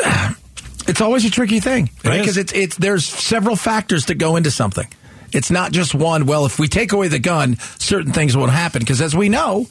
It's 0.86 1.02
always 1.02 1.26
a 1.26 1.30
tricky 1.30 1.60
thing, 1.60 1.90
right? 2.02 2.18
Because 2.18 2.38
it's 2.38 2.50
it's 2.54 2.74
there's 2.78 3.04
several 3.04 3.56
factors 3.56 4.06
that 4.06 4.14
go 4.14 4.36
into 4.36 4.50
something. 4.50 4.88
It's 5.32 5.50
not 5.50 5.70
just 5.70 5.94
one. 5.94 6.24
Well, 6.24 6.46
if 6.46 6.58
we 6.58 6.66
take 6.66 6.92
away 6.92 7.08
the 7.08 7.18
gun, 7.18 7.58
certain 7.78 8.12
things 8.12 8.34
won't 8.34 8.52
happen. 8.52 8.80
Because 8.80 9.02
as 9.02 9.14
we 9.14 9.28
know, 9.28 9.66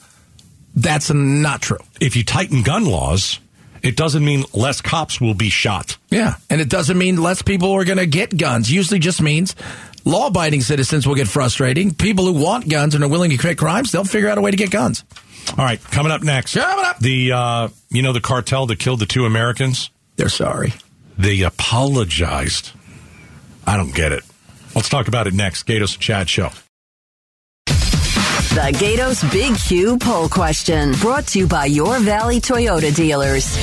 that's 0.77 1.11
not 1.11 1.61
true. 1.61 1.79
If 1.99 2.15
you 2.15 2.23
tighten 2.23 2.61
gun 2.61 2.85
laws, 2.85 3.39
it 3.81 3.95
doesn't 3.95 4.23
mean 4.23 4.43
less 4.53 4.79
cops 4.79 5.19
will 5.19 5.33
be 5.33 5.49
shot. 5.49 5.97
Yeah, 6.09 6.35
and 6.51 6.61
it 6.61 6.69
doesn't 6.69 6.97
mean 6.97 7.17
less 7.17 7.41
people 7.41 7.71
are 7.71 7.83
going 7.83 7.97
to 7.97 8.05
get 8.05 8.37
guns. 8.37 8.71
Usually 8.71 8.99
just 8.99 9.19
means 9.19 9.55
law 10.05 10.27
abiding 10.27 10.61
citizens 10.61 11.07
will 11.07 11.15
get 11.15 11.27
frustrating. 11.27 11.95
People 11.95 12.25
who 12.25 12.33
want 12.33 12.69
guns 12.69 12.93
and 12.93 13.03
are 13.03 13.07
willing 13.07 13.31
to 13.31 13.37
commit 13.37 13.57
crimes, 13.57 13.91
they'll 13.91 14.03
figure 14.03 14.29
out 14.29 14.37
a 14.37 14.41
way 14.41 14.51
to 14.51 14.57
get 14.57 14.69
guns. 14.69 15.03
All 15.57 15.65
right, 15.65 15.81
coming 15.85 16.11
up 16.11 16.21
next. 16.21 16.53
Coming 16.53 16.85
up. 16.85 16.99
The, 16.99 17.31
uh, 17.31 17.69
you 17.89 18.03
know, 18.03 18.13
the 18.13 18.21
cartel 18.21 18.67
that 18.67 18.77
killed 18.77 18.99
the 18.99 19.05
two 19.07 19.25
Americans? 19.25 19.89
They're 20.15 20.29
sorry. 20.29 20.73
They 21.17 21.41
apologized. 21.41 22.71
I 23.65 23.77
don't 23.77 23.95
get 23.95 24.11
it. 24.11 24.23
Let's 24.75 24.89
talk 24.89 25.07
about 25.07 25.25
it 25.25 25.33
next. 25.33 25.65
Gaydos 25.65 25.95
and 25.95 26.01
Chad 26.01 26.29
Show. 26.29 26.51
The 28.53 28.71
Gaydos 28.77 29.31
Big 29.31 29.55
Q 29.57 29.97
poll 29.97 30.29
question 30.29 30.91
brought 30.93 31.27
to 31.27 31.39
you 31.39 31.47
by 31.47 31.65
your 31.65 31.99
Valley 31.99 32.39
Toyota 32.39 32.93
dealers. 32.95 33.55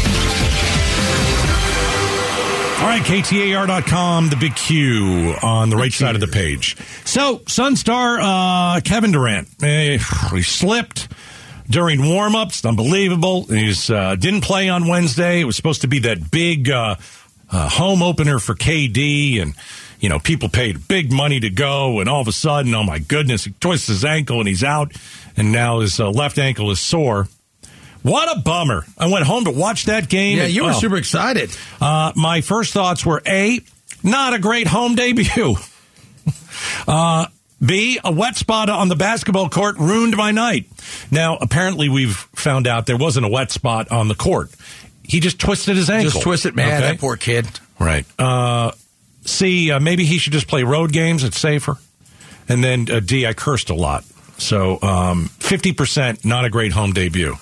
All 2.81 2.91
right, 2.91 3.03
KTAR.com, 3.03 4.29
the 4.29 4.37
big 4.37 4.55
Q 4.57 5.35
on 5.43 5.71
the 5.71 5.77
right 5.77 5.93
side 5.93 6.15
of 6.17 6.21
the 6.21 6.27
page. 6.27 6.77
So, 7.05 7.41
Suns 7.47 7.81
star 7.81 8.19
uh, 8.21 8.81
Kevin 8.85 9.11
Durant, 9.13 9.49
eh, 9.63 9.99
he 10.33 10.43
slipped. 10.43 11.09
during 11.71 12.01
warmups. 12.01 12.67
Unbelievable. 12.69 13.45
He's 13.45 13.89
uh, 13.89 14.17
didn't 14.17 14.43
play 14.43 14.69
on 14.69 14.87
Wednesday. 14.87 15.41
It 15.41 15.45
was 15.45 15.57
supposed 15.57 15.81
to 15.81 15.89
be 15.89 16.01
that 16.01 16.31
big 16.31 16.69
uh, 16.71 16.97
uh, 17.51 17.69
home 17.71 18.03
opener 18.03 18.39
for 18.39 18.55
KD, 18.55 19.41
and 19.41 19.55
you 20.05 20.11
know 20.11 20.19
people 20.19 20.51
paid 20.51 20.87
big 20.87 21.11
money 21.11 21.41
to 21.41 21.49
go, 21.49 21.99
and 21.99 22.11
all 22.11 22.21
of 22.21 22.29
a 22.29 22.33
sudden, 22.33 22.75
oh 22.75 22.83
my 22.83 22.99
goodness, 22.99 23.45
he 23.45 23.53
twists 23.53 23.87
his 23.87 24.05
ankle 24.05 24.39
and 24.39 24.47
he's 24.47 24.63
out, 24.63 24.93
and 25.35 25.51
now 25.51 25.81
his 25.81 25.99
uh, 25.99 26.11
left 26.11 26.39
ankle 26.39 26.71
is 26.71 26.79
sore. 26.79 27.27
What 28.03 28.37
a 28.37 28.43
bummer! 28.43 28.85
I 28.99 29.07
went 29.07 29.25
home 29.25 29.47
to 29.47 29.51
watch 29.51 29.87
that 29.87 30.11
game. 30.11 30.37
Yeah, 30.37 30.45
and, 30.45 30.53
you 30.53 30.65
were 30.65 30.73
oh, 30.73 30.79
super 30.79 30.97
excited. 30.97 31.57
uh, 31.81 32.13
my 32.17 32.43
first 32.43 32.75
thoughts 32.75 33.07
were 33.07 33.23
A, 33.27 33.61
not 34.03 34.35
a 34.35 34.39
great 34.39 34.67
home 34.67 34.95
debut. 34.95 35.57
Uh, 36.87 37.27
B, 37.65 37.99
a 38.03 38.13
wet 38.13 38.37
spot 38.37 38.71
on 38.71 38.89
the 38.89 38.97
basketball 38.97 39.49
court 39.49 39.77
ruined 39.77 40.17
my 40.17 40.31
night. 40.31 40.67
Now, 41.11 41.37
apparently, 41.37 41.89
we've 41.89 42.15
found 42.15 42.67
out 42.67 42.87
there 42.87 42.97
wasn't 42.97 43.27
a 43.27 43.29
wet 43.29 43.51
spot 43.51 43.91
on 43.91 44.09
the 44.09 44.15
court. 44.15 44.51
He 45.03 45.21
just 45.21 45.39
twisted 45.39 45.77
his 45.77 45.91
ankle. 45.91 46.11
Just 46.11 46.23
twist 46.23 46.47
it, 46.47 46.55
man. 46.55 46.69
Okay? 46.69 46.93
That 46.93 47.01
poor 47.01 47.17
kid. 47.17 47.47
Right. 47.79 48.07
Uh, 48.19 48.73
C, 49.25 49.71
uh, 49.71 49.81
maybe 49.81 50.05
he 50.05 50.19
should 50.19 50.33
just 50.33 50.49
play 50.49 50.63
road 50.63 50.93
games. 50.93 51.25
It's 51.25 51.39
safer. 51.39 51.77
And 52.49 52.63
then 52.63 52.91
uh, 52.91 53.01
D, 53.01 53.27
I 53.27 53.33
cursed 53.33 53.71
a 53.71 53.75
lot. 53.75 54.05
So 54.39 54.79
um, 54.83 55.31
50% 55.39 56.25
not 56.25 56.45
a 56.45 56.51
great 56.51 56.73
home 56.73 56.93
debut. 56.93 57.37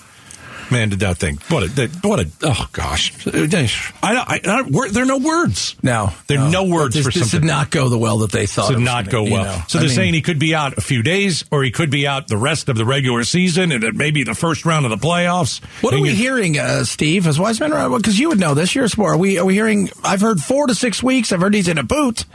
Man, 0.71 0.89
did 0.89 0.99
that 0.99 1.17
thing. 1.17 1.37
What 1.49 1.63
a, 1.63 1.67
that- 1.69 1.89
what 2.03 2.19
a, 2.19 2.27
oh 2.43 2.67
gosh. 2.71 3.13
I, 3.27 3.81
I, 4.03 4.39
I, 4.45 4.89
there 4.89 5.03
are 5.03 5.05
no 5.05 5.17
words. 5.17 5.75
No, 5.83 6.11
There 6.27 6.39
are 6.39 6.49
no 6.49 6.65
words 6.65 6.95
this, 6.95 7.05
for 7.05 7.11
this 7.11 7.21
something. 7.31 7.41
did 7.41 7.47
not 7.47 7.69
go 7.71 7.89
the 7.89 7.97
well 7.97 8.19
that 8.19 8.31
they 8.31 8.45
thought. 8.45 8.67
did 8.69 8.75
it 8.75 8.79
was 8.79 8.85
not 8.85 9.05
gonna, 9.05 9.11
go 9.11 9.25
you 9.25 9.33
well. 9.33 9.43
know. 9.57 9.63
So 9.67 9.77
they're 9.79 9.87
mean, 9.87 9.95
saying 9.95 10.13
he 10.13 10.21
could 10.21 10.39
be 10.39 10.55
out 10.55 10.77
a 10.77 10.81
few 10.81 11.03
days, 11.03 11.45
or 11.51 11.63
he 11.63 11.71
could 11.71 11.89
be 11.89 12.07
out 12.07 12.27
the 12.27 12.37
rest 12.37 12.69
of 12.69 12.75
the 12.77 12.85
regular 12.85 13.23
season, 13.23 13.71
and 13.71 13.83
then 13.83 13.97
maybe 13.97 14.23
the 14.23 14.35
first 14.35 14.65
round 14.65 14.85
of 14.85 14.91
the 14.91 14.97
playoffs. 15.05 15.63
What 15.83 15.93
are 15.93 15.99
we 16.01 16.09
you- 16.09 16.15
hearing, 16.15 16.57
uh, 16.57 16.83
Steve? 16.83 17.27
As 17.27 17.39
Wiseman, 17.39 17.71
because 17.97 18.19
you 18.19 18.29
would 18.29 18.39
know 18.39 18.53
this. 18.53 18.73
You're 18.75 18.85
a 18.85 18.89
sport. 18.89 19.13
Are 19.13 19.17
we 19.17 19.37
are 19.37 19.45
we 19.45 19.53
hearing? 19.53 19.89
I've 20.03 20.21
heard 20.21 20.39
four 20.39 20.67
to 20.67 20.75
six 20.75 21.01
weeks. 21.03 21.31
I've 21.31 21.41
heard 21.41 21.53
he's 21.53 21.67
in 21.67 21.77
a 21.77 21.83
boot. 21.83 22.25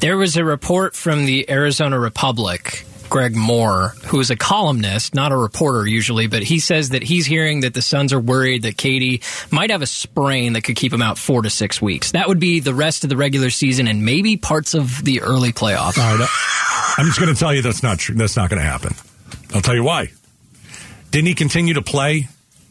There 0.00 0.16
was 0.16 0.36
a 0.36 0.44
report 0.44 0.94
from 0.94 1.26
the 1.26 1.50
Arizona 1.50 1.98
Republic, 1.98 2.84
Greg 3.08 3.34
Moore, 3.36 3.94
who 4.06 4.20
is 4.20 4.30
a 4.30 4.36
columnist, 4.36 5.14
not 5.14 5.32
a 5.32 5.36
reporter 5.36 5.86
usually, 5.86 6.26
but 6.26 6.42
he 6.42 6.58
says 6.58 6.90
that 6.90 7.02
he's 7.02 7.26
hearing 7.26 7.60
that 7.60 7.74
the 7.74 7.82
Suns 7.82 8.12
are 8.12 8.20
worried 8.20 8.62
that 8.62 8.76
KD 8.76 9.22
might 9.52 9.70
have 9.70 9.82
a 9.82 9.86
sprain 9.86 10.52
that 10.54 10.62
could 10.62 10.76
keep 10.76 10.92
him 10.92 11.02
out 11.02 11.18
four 11.18 11.42
to 11.42 11.50
six 11.50 11.80
weeks. 11.80 12.12
That 12.12 12.28
would 12.28 12.40
be 12.40 12.60
the 12.60 12.74
rest 12.74 13.04
of 13.04 13.10
the 13.10 13.16
regular 13.16 13.50
season 13.50 13.88
and 13.88 14.04
maybe 14.04 14.36
parts 14.36 14.74
of 14.74 15.04
the 15.04 15.22
early 15.22 15.52
playoffs. 15.52 15.96
I'm 16.98 17.06
just 17.06 17.20
going 17.20 17.32
to 17.32 17.38
tell 17.38 17.54
you 17.54 17.62
that's 17.62 17.82
not 17.82 17.98
true. 17.98 18.14
That's 18.14 18.36
not 18.36 18.50
going 18.50 18.60
to 18.60 18.68
happen. 18.68 18.94
I'll 19.54 19.62
tell 19.62 19.74
you 19.74 19.84
why. 19.84 20.10
Didn't 21.10 21.28
he 21.28 21.34
continue 21.34 21.74
to 21.74 21.82
play 21.82 22.28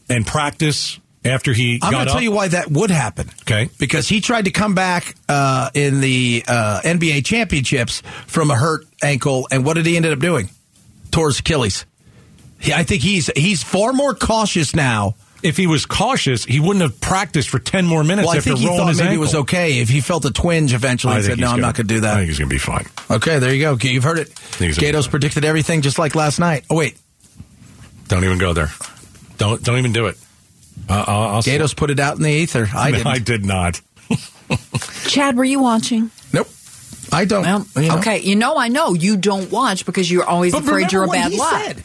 and 0.09 0.25
practice 0.25 0.99
after 1.25 1.51
he 1.53 1.79
I'm 1.81 1.91
going 1.91 2.05
to 2.05 2.11
tell 2.11 2.21
you 2.21 2.31
why 2.31 2.47
that 2.49 2.69
would 2.71 2.89
happen. 2.91 3.29
Okay. 3.41 3.69
Because 3.79 4.07
he 4.07 4.21
tried 4.21 4.45
to 4.45 4.51
come 4.51 4.75
back 4.75 5.15
uh, 5.27 5.69
in 5.73 5.99
the 6.01 6.43
uh, 6.47 6.81
NBA 6.83 7.25
championships 7.25 8.01
from 8.27 8.49
a 8.51 8.55
hurt 8.55 8.85
ankle, 9.03 9.47
and 9.51 9.65
what 9.65 9.73
did 9.75 9.85
he 9.85 9.97
end 9.97 10.05
up 10.05 10.19
doing? 10.19 10.49
Tore 11.11 11.27
his 11.27 11.39
Achilles. 11.39 11.85
He, 12.59 12.73
I 12.73 12.83
think 12.83 13.01
he's 13.03 13.29
he's 13.35 13.61
far 13.63 13.93
more 13.93 14.13
cautious 14.15 14.75
now. 14.75 15.15
if 15.43 15.55
he 15.57 15.67
was 15.67 15.85
cautious, 15.85 16.43
he 16.45 16.59
wouldn't 16.59 16.81
have 16.81 16.99
practiced 16.99 17.49
for 17.49 17.59
10 17.59 17.85
more 17.85 18.03
minutes 18.03 18.25
Well, 18.25 18.33
I 18.33 18.37
after 18.37 18.49
think 18.49 18.59
he 18.59 18.65
rolling 18.65 18.79
thought 18.81 18.87
his 18.89 18.97
maybe 18.97 19.09
ankle. 19.09 19.23
it 19.23 19.25
was 19.27 19.35
okay 19.35 19.79
if 19.79 19.89
he 19.89 20.01
felt 20.01 20.25
a 20.25 20.31
twinge 20.31 20.73
eventually 20.73 21.13
I 21.13 21.17
and 21.17 21.25
think 21.25 21.35
said, 21.37 21.41
"No, 21.41 21.47
I'm 21.47 21.51
gonna- 21.53 21.61
not 21.61 21.75
going 21.75 21.87
to 21.87 21.93
do 21.93 21.99
that." 22.01 22.13
I 22.13 22.17
think 22.17 22.29
he's 22.29 22.39
going 22.39 22.49
to 22.49 22.55
be 22.55 22.59
fine. 22.59 22.85
Okay, 23.11 23.37
there 23.39 23.53
you 23.53 23.61
go. 23.61 23.77
You've 23.79 24.03
heard 24.03 24.17
it. 24.19 24.29
Gaydos 24.33 25.07
predicted 25.09 25.45
everything 25.45 25.81
just 25.81 25.99
like 25.99 26.15
last 26.15 26.39
night. 26.39 26.65
Oh 26.71 26.75
wait, 26.75 26.97
Don't 28.07 28.23
even 28.23 28.37
go 28.39 28.53
there. 28.53 28.71
Don't 29.37 29.61
don't 29.63 29.77
even 29.77 29.93
do 29.93 30.07
it. 30.07 30.17
Uh, 30.89 31.03
I'll, 31.07 31.21
I'll 31.35 31.41
Gaydos 31.41 31.75
put 31.75 31.89
it 31.89 31.99
out 31.99 32.15
in 32.17 32.23
the 32.23 32.29
ether. 32.31 32.67
I 32.73 32.91
No, 32.91 32.97
didn't. 32.97 33.07
I 33.13 33.19
did 33.19 33.45
not. 33.45 33.81
Chad, 35.07 35.35
were 35.35 35.43
you 35.43 35.59
watching? 35.59 36.11
Nope. 36.33 36.47
I 37.11 37.25
don't. 37.25 37.43
Well, 37.43 37.65
you 37.83 37.89
know. 37.89 37.97
okay. 37.99 38.19
You 38.19 38.35
know, 38.35 38.57
I 38.57 38.67
know 38.67 38.93
you 38.93 39.17
don't 39.17 39.49
watch 39.51 39.85
because 39.85 40.09
you're 40.11 40.25
always 40.25 40.53
But 40.53 40.63
afraid 40.63 40.91
you're 40.91 41.03
a 41.03 41.07
what 41.07 41.13
bad 41.15 41.31
he 41.31 41.37
lot. 41.39 41.61
Said? 41.61 41.83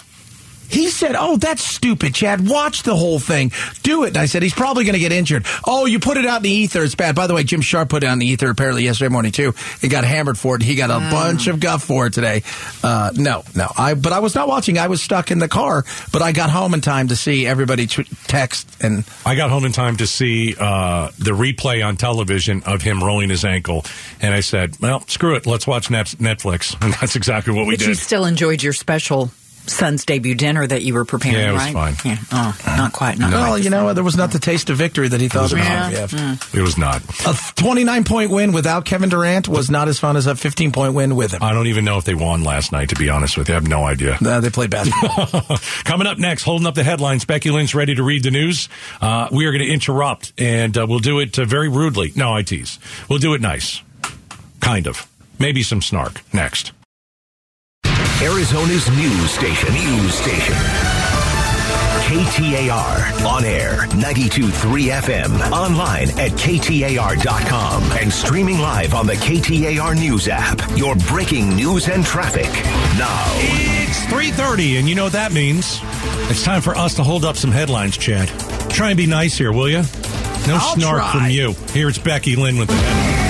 He 0.72 0.88
said, 0.88 1.14
"Oh, 1.18 1.36
that's 1.36 1.62
stupid, 1.64 2.14
Chad. 2.14 2.48
Watch 2.48 2.82
the 2.82 2.96
whole 2.96 3.18
thing. 3.18 3.52
Do 3.82 4.04
it." 4.04 4.08
And 4.08 4.16
I 4.18 4.26
said, 4.26 4.42
"He's 4.42 4.54
probably 4.54 4.84
going 4.84 4.94
to 4.94 4.98
get 5.00 5.12
injured." 5.12 5.44
Oh, 5.66 5.86
you 5.86 5.98
put 6.00 6.16
it 6.16 6.24
out 6.26 6.38
in 6.38 6.42
the 6.44 6.50
ether. 6.50 6.82
It's 6.82 6.94
bad. 6.94 7.14
By 7.14 7.26
the 7.26 7.34
way, 7.34 7.44
Jim 7.44 7.60
Sharp 7.60 7.88
put 7.90 8.02
it 8.02 8.06
out 8.06 8.14
in 8.14 8.18
the 8.20 8.26
ether 8.26 8.50
apparently 8.50 8.84
yesterday 8.84 9.08
morning 9.10 9.32
too. 9.32 9.54
He 9.80 9.88
got 9.88 10.04
hammered 10.04 10.38
for 10.38 10.56
it. 10.56 10.62
He 10.62 10.74
got 10.74 10.90
a 10.90 10.98
bunch 11.10 11.46
of 11.46 11.60
guff 11.60 11.84
for 11.84 12.06
it 12.06 12.12
today. 12.14 12.42
Uh, 12.82 13.10
no, 13.14 13.44
no. 13.54 13.68
I 13.76 13.94
but 13.94 14.12
I 14.12 14.20
was 14.20 14.34
not 14.34 14.48
watching. 14.48 14.78
I 14.78 14.86
was 14.88 15.02
stuck 15.02 15.30
in 15.30 15.38
the 15.38 15.48
car. 15.48 15.84
But 16.12 16.22
I 16.22 16.32
got 16.32 16.50
home 16.50 16.74
in 16.74 16.80
time 16.80 17.08
to 17.08 17.16
see 17.16 17.46
everybody 17.46 17.86
t- 17.86 18.04
text 18.26 18.68
and 18.82 19.04
I 19.26 19.34
got 19.34 19.50
home 19.50 19.64
in 19.64 19.72
time 19.72 19.96
to 19.98 20.06
see 20.06 20.54
uh, 20.58 21.10
the 21.18 21.32
replay 21.32 21.86
on 21.86 21.96
television 21.96 22.62
of 22.64 22.82
him 22.82 23.02
rolling 23.04 23.28
his 23.30 23.44
ankle, 23.44 23.84
and 24.20 24.32
I 24.34 24.40
said, 24.40 24.76
"Well, 24.80 25.06
screw 25.08 25.34
it. 25.36 25.46
Let's 25.46 25.66
watch 25.66 25.88
Netflix." 25.88 26.76
And 26.82 26.92
that's 26.94 27.14
exactly 27.16 27.52
what 27.54 27.66
we 27.66 27.74
But 27.74 27.80
did. 27.80 27.88
you 27.88 27.94
still 27.94 28.24
enjoyed 28.24 28.62
your 28.62 28.72
special 28.72 29.30
son's 29.66 30.04
debut 30.04 30.34
dinner 30.34 30.66
that 30.66 30.82
you 30.82 30.94
were 30.94 31.04
preparing, 31.04 31.38
Yeah, 31.38 31.50
it 31.50 31.52
was 31.52 31.62
right? 31.62 31.72
fine. 31.72 31.94
Yeah. 32.04 32.18
Oh, 32.32 32.58
not 32.66 32.92
quite. 32.92 33.18
Not 33.18 33.32
well, 33.32 33.58
you 33.58 33.70
know, 33.70 33.92
there 33.94 34.04
was 34.04 34.16
not 34.16 34.32
the 34.32 34.38
taste 34.38 34.70
of 34.70 34.76
victory 34.76 35.08
that 35.08 35.20
he 35.20 35.28
thought 35.28 35.52
it 35.52 35.56
was. 35.56 35.64
Yeah. 35.66 35.90
Yeah. 35.90 36.06
Mm. 36.06 36.54
it 36.54 36.60
was 36.62 36.76
not. 36.76 37.02
A 37.26 37.36
29 37.54 38.04
point 38.04 38.30
win 38.30 38.52
without 38.52 38.84
Kevin 38.84 39.08
Durant 39.08 39.48
was 39.48 39.70
not 39.70 39.88
as 39.88 39.98
fun 39.98 40.16
as 40.16 40.26
a 40.26 40.34
15 40.34 40.72
point 40.72 40.94
win 40.94 41.14
with 41.16 41.32
him. 41.32 41.42
I 41.42 41.52
don't 41.52 41.68
even 41.68 41.84
know 41.84 41.98
if 41.98 42.04
they 42.04 42.14
won 42.14 42.42
last 42.44 42.72
night. 42.72 42.88
To 42.90 42.96
be 42.96 43.08
honest 43.08 43.36
with 43.38 43.48
you, 43.48 43.54
I 43.54 43.56
have 43.56 43.68
no 43.68 43.84
idea. 43.84 44.18
Uh, 44.24 44.40
they 44.40 44.50
played 44.50 44.70
basketball. 44.70 45.58
Coming 45.84 46.06
up 46.06 46.18
next, 46.18 46.42
holding 46.42 46.66
up 46.66 46.74
the 46.74 46.84
headlines, 46.84 47.24
Becky 47.24 47.50
Lynch 47.50 47.74
ready 47.74 47.94
to 47.94 48.02
read 48.02 48.22
the 48.24 48.30
news. 48.30 48.68
Uh, 49.00 49.28
we 49.30 49.46
are 49.46 49.52
going 49.52 49.64
to 49.64 49.72
interrupt, 49.72 50.32
and 50.38 50.76
uh, 50.76 50.86
we'll 50.88 50.98
do 50.98 51.20
it 51.20 51.38
uh, 51.38 51.44
very 51.44 51.68
rudely. 51.68 52.12
No, 52.16 52.34
I 52.34 52.42
tease. 52.42 52.78
We'll 53.08 53.18
do 53.20 53.34
it 53.34 53.40
nice. 53.40 53.82
Kind 54.60 54.86
of. 54.86 55.06
Maybe 55.38 55.62
some 55.62 55.82
snark. 55.82 56.22
Next. 56.32 56.72
Arizona's 58.22 58.88
news 58.90 59.30
station. 59.32 59.72
News 59.74 60.14
station. 60.14 60.54
KTAR. 62.06 63.26
On 63.26 63.44
air. 63.44 63.86
92.3 63.88 64.92
FM. 65.00 65.50
Online 65.50 66.08
at 66.10 66.30
KTAR.com. 66.32 67.82
And 68.00 68.12
streaming 68.12 68.58
live 68.58 68.94
on 68.94 69.06
the 69.06 69.14
KTAR 69.14 69.96
News 69.96 70.28
app. 70.28 70.60
Your 70.76 70.94
breaking 71.08 71.56
news 71.56 71.88
and 71.88 72.04
traffic. 72.04 72.46
Now. 72.96 73.32
It's 73.38 74.04
3.30, 74.06 74.78
and 74.78 74.88
you 74.88 74.94
know 74.94 75.04
what 75.04 75.12
that 75.14 75.32
means. 75.32 75.80
It's 76.30 76.44
time 76.44 76.62
for 76.62 76.76
us 76.76 76.94
to 76.94 77.02
hold 77.02 77.24
up 77.24 77.36
some 77.36 77.50
headlines, 77.50 77.96
Chad. 77.96 78.28
Try 78.70 78.90
and 78.90 78.96
be 78.96 79.06
nice 79.06 79.36
here, 79.36 79.52
will 79.52 79.68
you? 79.68 79.82
No 80.46 80.58
I'll 80.60 80.74
snark 80.76 81.02
try. 81.02 81.12
from 81.12 81.30
you. 81.30 81.52
Here 81.72 81.88
it's 81.88 81.98
Becky 81.98 82.36
Lynn 82.36 82.56
with 82.56 82.68
the 82.68 82.74
headlines. 82.74 83.21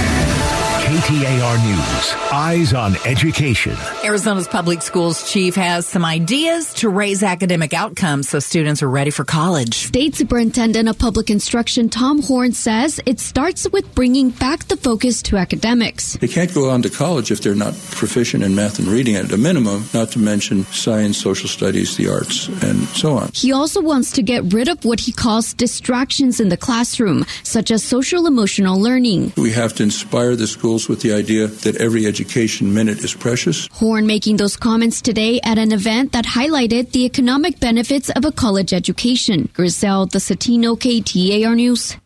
KTAR 0.93 1.65
News. 1.65 2.33
Eyes 2.33 2.75
on 2.75 2.97
education. 3.07 3.75
Arizona's 4.05 4.47
public 4.47 4.83
schools 4.83 5.33
chief 5.33 5.55
has 5.55 5.87
some 5.87 6.05
ideas 6.05 6.75
to 6.75 6.91
raise 6.91 7.23
academic 7.23 7.73
outcomes 7.73 8.29
so 8.29 8.39
students 8.39 8.83
are 8.83 8.91
ready 8.91 9.11
for 9.11 9.25
college. 9.25 9.75
State 9.87 10.15
Superintendent 10.15 10.91
of 10.91 10.99
Public 10.99 11.31
Instruction 11.31 11.89
Tom 11.89 12.21
Horne 12.21 12.53
says 12.53 13.01
it 13.07 13.21
starts 13.21 13.67
with 13.73 13.95
bringing 13.95 14.29
back 14.31 14.65
the 14.65 14.77
focus 14.77 15.23
to 15.23 15.39
academics. 15.39 16.19
They 16.19 16.29
can't 16.29 16.53
go 16.53 16.69
on 16.69 16.83
to 16.83 16.91
college 16.91 17.31
if 17.31 17.41
they're 17.41 17.55
not 17.55 17.73
proficient 17.73 18.45
in 18.45 18.55
math 18.55 18.79
and 18.79 18.87
reading 18.87 19.17
at 19.17 19.33
a 19.33 19.39
minimum, 19.39 19.87
not 19.95 20.11
to 20.11 20.19
mention 20.19 20.65
science, 20.67 21.17
social 21.17 21.49
studies, 21.49 21.97
the 21.97 22.13
arts, 22.13 22.49
and 22.63 22.87
so 22.89 23.17
on. 23.17 23.31
He 23.33 23.51
also 23.51 23.81
wants 23.81 24.13
to 24.13 24.23
get 24.23 24.53
rid 24.53 24.69
of 24.69 24.85
what 24.85 25.01
he 25.01 25.11
calls 25.13 25.55
distractions 25.55 26.39
in 26.39 26.51
the 26.51 26.59
classroom, 26.59 27.25
such 27.45 27.71
as 27.71 27.83
social 27.83 28.27
emotional 28.27 28.79
learning. 28.79 29.33
We 29.39 29.53
have 29.53 29.73
to 29.77 29.83
inspire 29.83 30.37
the 30.37 30.47
schools 30.47 30.82
with 30.89 31.01
the 31.01 31.13
idea 31.13 31.47
that 31.47 31.77
every 31.77 32.07
education 32.07 32.73
minute 32.75 33.03
is 33.05 33.15
precious. 33.15 33.69
Horne 33.73 34.07
making 34.07 34.37
those 34.37 34.57
comments 34.57 35.01
today 35.01 35.41
at 35.45 35.59
an 35.59 35.73
event 35.73 36.13
that 36.13 36.25
highlighted 36.25 36.93
the 36.93 37.05
economic 37.05 37.61
benefits 37.61 38.11
of 38.11 38.25
a 38.25 38.33
college 38.33 38.73
education. 38.73 39.49
Griselda 39.53 40.19
Zetino 40.19 40.77
KTAR 40.77 41.55
News. 41.57 41.97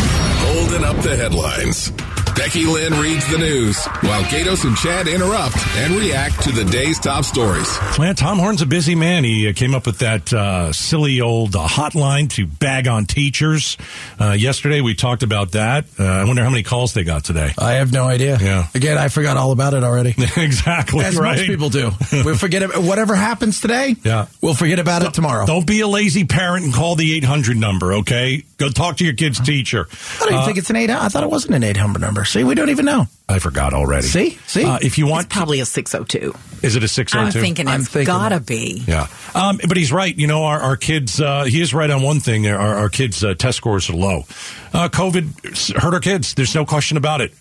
Holding 0.00 0.84
up 0.84 0.96
the 1.02 1.16
headlines. 1.16 1.92
Becky 2.38 2.66
Lynn 2.66 2.92
reads 3.00 3.28
the 3.32 3.36
news 3.36 3.84
while 4.00 4.22
Gaydos 4.22 4.64
and 4.64 4.76
Chad 4.76 5.08
interrupt 5.08 5.56
and 5.76 5.92
react 5.94 6.40
to 6.44 6.52
the 6.52 6.64
day's 6.64 7.00
top 7.00 7.24
stories. 7.24 7.68
Man, 7.98 8.14
Tom 8.14 8.38
Horne's 8.38 8.62
a 8.62 8.66
busy 8.66 8.94
man. 8.94 9.24
He 9.24 9.48
uh, 9.48 9.52
came 9.52 9.74
up 9.74 9.86
with 9.86 9.98
that 9.98 10.32
uh, 10.32 10.72
silly 10.72 11.20
old 11.20 11.56
uh, 11.56 11.66
hotline 11.66 12.30
to 12.30 12.46
bag 12.46 12.86
on 12.86 13.06
teachers. 13.06 13.76
Uh, 14.20 14.36
yesterday 14.38 14.80
we 14.80 14.94
talked 14.94 15.24
about 15.24 15.50
that. 15.52 15.86
Uh, 15.98 16.04
I 16.04 16.24
wonder 16.26 16.44
how 16.44 16.50
many 16.50 16.62
calls 16.62 16.94
they 16.94 17.02
got 17.02 17.24
today. 17.24 17.52
I 17.58 17.72
have 17.72 17.92
no 17.92 18.04
idea. 18.04 18.38
Yeah. 18.40 18.68
Again, 18.72 18.98
I 18.98 19.08
forgot 19.08 19.36
all 19.36 19.50
about 19.50 19.74
it 19.74 19.82
already. 19.82 20.10
exactly. 20.36 21.04
As 21.04 21.16
right. 21.16 21.38
most 21.38 21.46
people 21.48 21.70
do. 21.70 21.90
we 22.24 22.34
forget 22.36 22.62
it, 22.62 22.78
whatever 22.78 23.16
happens 23.16 23.60
today. 23.60 23.96
Yeah. 24.04 24.26
We'll 24.40 24.54
forget 24.54 24.78
about 24.78 25.02
it 25.02 25.12
tomorrow. 25.12 25.44
Don't 25.44 25.66
be 25.66 25.80
a 25.80 25.88
lazy 25.88 26.24
parent 26.24 26.64
and 26.64 26.72
call 26.72 26.94
the 26.94 27.16
800 27.16 27.56
number, 27.56 27.94
okay? 27.94 28.44
Go 28.58 28.68
talk 28.68 28.96
to 28.96 29.04
your 29.04 29.14
kid's 29.14 29.38
teacher. 29.38 29.86
I 29.90 30.24
don't 30.24 30.32
even 30.32 30.44
think 30.44 30.58
it's 30.58 30.68
an 30.70 30.74
eight. 30.74 30.90
I 30.90 31.08
thought 31.08 31.22
it 31.22 31.30
wasn't 31.30 31.54
an 31.54 31.62
eight 31.62 31.76
hundred 31.76 32.00
number. 32.00 32.24
See, 32.28 32.44
we 32.44 32.54
don't 32.54 32.68
even 32.70 32.84
know. 32.84 33.06
I 33.28 33.38
forgot 33.38 33.72
already. 33.72 34.06
See? 34.06 34.30
See? 34.46 34.64
Uh, 34.64 34.78
if 34.82 34.98
you 34.98 35.06
want, 35.06 35.26
It's 35.26 35.34
probably 35.34 35.60
a 35.60 35.64
602. 35.66 36.34
is 36.62 36.76
it 36.76 36.82
a 36.84 36.88
six 36.88 37.12
hundred 37.12 37.18
two? 37.18 37.18
I'm 37.18 37.24
hundred 37.24 37.32
two? 37.32 37.40
thinking 37.40 37.68
I'm 37.68 37.82
thinking 37.82 38.06
gotta 38.06 38.34
that. 38.38 38.46
be. 38.46 38.82
Yeah, 38.86 39.06
um, 39.34 39.58
but 39.66 39.76
he's 39.76 39.90
right. 39.92 40.14
You 40.16 40.26
know, 40.26 40.44
our, 40.44 40.60
our 40.60 40.76
kids. 40.76 41.20
Uh, 41.20 41.44
he 41.44 41.60
is 41.60 41.72
right 41.74 41.90
on 41.90 42.02
one 42.02 42.20
thing. 42.20 42.46
Our, 42.46 42.58
our 42.74 42.88
kids' 42.88 43.24
uh, 43.24 43.34
test 43.34 43.56
scores 43.56 43.88
are 43.90 43.94
low. 43.94 44.24
Uh, 44.72 44.88
COVID 44.90 45.76
hurt 45.80 45.94
our 45.94 46.00
kids. 46.00 46.34
There's 46.34 46.54
no 46.54 46.64
question 46.66 46.96
about 46.96 47.20
it. 47.22 47.32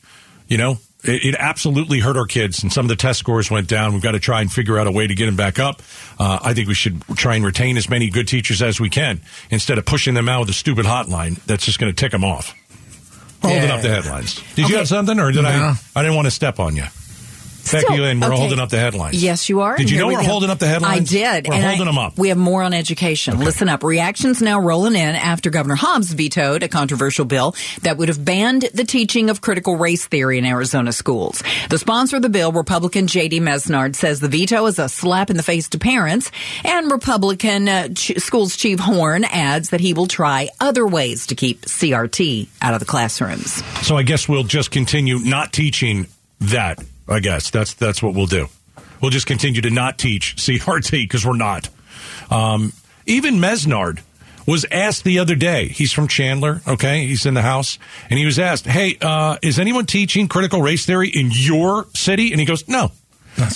You 0.48 0.58
know, 0.58 0.78
it, 1.04 1.26
it 1.26 1.36
absolutely 1.38 2.00
hurt 2.00 2.16
our 2.16 2.26
kids, 2.26 2.64
and 2.64 2.72
some 2.72 2.86
of 2.86 2.90
the 2.90 2.96
test 2.96 3.20
scores 3.20 3.52
went 3.52 3.68
down. 3.68 3.94
We've 3.94 4.02
got 4.02 4.12
to 4.14 4.20
try 4.20 4.40
and 4.42 4.52
figure 4.52 4.78
out 4.80 4.88
a 4.88 4.92
way 4.92 5.06
to 5.08 5.16
get 5.16 5.26
them 5.26 5.36
back 5.36 5.60
up. 5.60 5.82
Uh, 6.20 6.40
I 6.42 6.54
think 6.54 6.68
we 6.70 6.74
should 6.76 7.02
try 7.16 7.36
and 7.36 7.46
retain 7.46 7.76
as 7.78 7.90
many 7.90 8.10
good 8.10 8.28
teachers 8.30 8.62
as 8.62 8.80
we 8.80 8.90
can 8.90 9.20
instead 9.50 9.78
of 9.78 9.86
pushing 9.86 10.14
them 10.14 10.30
out 10.30 10.42
with 10.42 10.50
a 10.50 10.54
stupid 10.54 10.86
hotline 10.86 11.44
that's 11.46 11.66
just 11.66 11.78
going 11.80 11.94
to 11.94 11.96
tick 11.96 12.12
them 12.14 12.24
off. 12.24 12.54
Holding 13.42 13.64
Yeah. 13.64 13.76
up 13.76 13.82
the 13.82 13.90
headlines. 13.90 14.42
Did 14.56 14.70
you 14.70 14.78
have 14.78 14.88
something, 14.88 15.20
or 15.20 15.32
did 15.32 15.44
No. 15.44 15.50
I? 15.50 15.76
I 15.96 16.02
didn't 16.02 16.16
want 16.16 16.26
to 16.28 16.32
step 16.32 16.60
on 16.60 16.76
you. 16.76 16.86
Becky 17.72 17.86
Still, 17.86 17.98
Lynn, 18.04 18.20
we're 18.20 18.28
okay. 18.28 18.38
holding 18.38 18.60
up 18.60 18.70
the 18.70 18.78
headlines. 18.78 19.22
Yes, 19.22 19.50
you 19.50 19.62
are. 19.62 19.78
Did 19.78 19.90
you 19.90 20.00
know 20.00 20.08
we 20.08 20.16
we're 20.16 20.22
go. 20.22 20.28
holding 20.28 20.50
up 20.50 20.60
the 20.60 20.68
headlines? 20.68 21.14
I 21.14 21.18
did. 21.18 21.48
We're 21.48 21.56
and 21.56 21.64
holding 21.64 21.82
I- 21.82 21.86
them 21.86 21.98
up. 21.98 22.18
We 22.18 22.30
have 22.30 22.38
more 22.38 22.64
on 22.64 22.74
education. 22.74 23.40
Listen 23.40 23.70
up. 23.70 23.84
Reactions 23.84 24.42
now 24.42 24.60
rolling 24.60 24.96
in 24.96 25.16
after 25.16 25.50
Governor 25.50 25.76
Hobbs 25.76 26.12
vetoed 26.14 26.64
a 26.64 26.68
controversial 26.68 27.26
bill 27.26 27.56
that 27.82 27.98
would 27.98 28.08
have 28.10 28.24
banned 28.24 28.64
the 28.74 28.84
teaching 28.84 29.30
of 29.30 29.42
critical 29.42 29.76
race 29.78 30.06
theory 30.08 30.38
in 30.38 30.46
Arizona 30.46 30.92
schools. 30.92 31.44
The 31.70 31.78
sponsor 31.78 32.18
of 32.18 32.22
the 32.22 32.30
bill, 32.30 32.52
Republican 32.52 33.08
J.D. 33.08 33.40
Mesnard, 33.40 33.96
says 33.96 34.20
the 34.20 34.28
veto 34.30 34.66
is 34.66 34.80
a 34.80 34.90
slap 34.90 35.30
in 35.30 35.38
the 35.38 35.44
face 35.44 35.70
to 35.70 35.80
parents. 35.80 36.32
And 36.64 36.92
Republican 36.92 37.68
uh, 37.70 37.90
ch- 37.90 38.18
schools 38.18 38.56
chief 38.58 38.80
Horne 38.80 39.24
adds 39.26 39.70
that 39.70 39.80
he 39.80 39.94
will 39.94 40.08
try 40.08 40.50
other 40.60 40.86
ways 40.88 41.28
to 41.28 41.36
keep 41.36 41.62
CRT 41.62 42.48
out 42.62 42.74
of 42.74 42.80
the 42.80 42.86
classrooms. 42.86 43.64
So 43.86 43.96
I 43.98 44.04
guess 44.04 44.28
we'll 44.30 44.44
just 44.44 44.72
continue 44.72 45.20
not 45.20 45.54
teaching 45.54 46.08
that. 46.42 46.80
I 47.08 47.20
guess 47.20 47.50
that's 47.50 47.74
that's 47.74 48.02
what 48.02 48.14
we'll 48.14 48.28
do. 48.28 48.48
We'll 49.02 49.12
just 49.12 49.28
continue 49.28 49.62
to 49.62 49.70
not 49.70 49.98
teach 49.98 50.36
CRT 50.38 50.92
because 50.92 51.26
we're 51.26 51.36
not. 51.38 51.70
Um, 52.30 52.74
even 53.06 53.36
Mesnard 53.36 54.02
was 54.48 54.66
asked 54.72 55.04
the 55.04 55.20
other 55.20 55.36
day. 55.36 55.68
He's 55.68 55.92
from 55.92 56.08
Chandler. 56.08 56.62
Okay, 56.68 57.06
he's 57.06 57.26
in 57.26 57.34
the 57.34 57.42
house, 57.42 57.78
and 58.10 58.18
he 58.18 58.26
was 58.26 58.40
asked, 58.40 58.66
"Hey, 58.66 58.98
uh, 59.02 59.38
is 59.42 59.60
anyone 59.60 59.86
teaching 59.86 60.28
critical 60.28 60.62
race 60.62 60.86
theory 60.86 61.10
in 61.10 61.30
your 61.32 61.88
city?" 61.94 62.32
And 62.32 62.40
he 62.40 62.46
goes, 62.46 62.68
"No." 62.68 62.92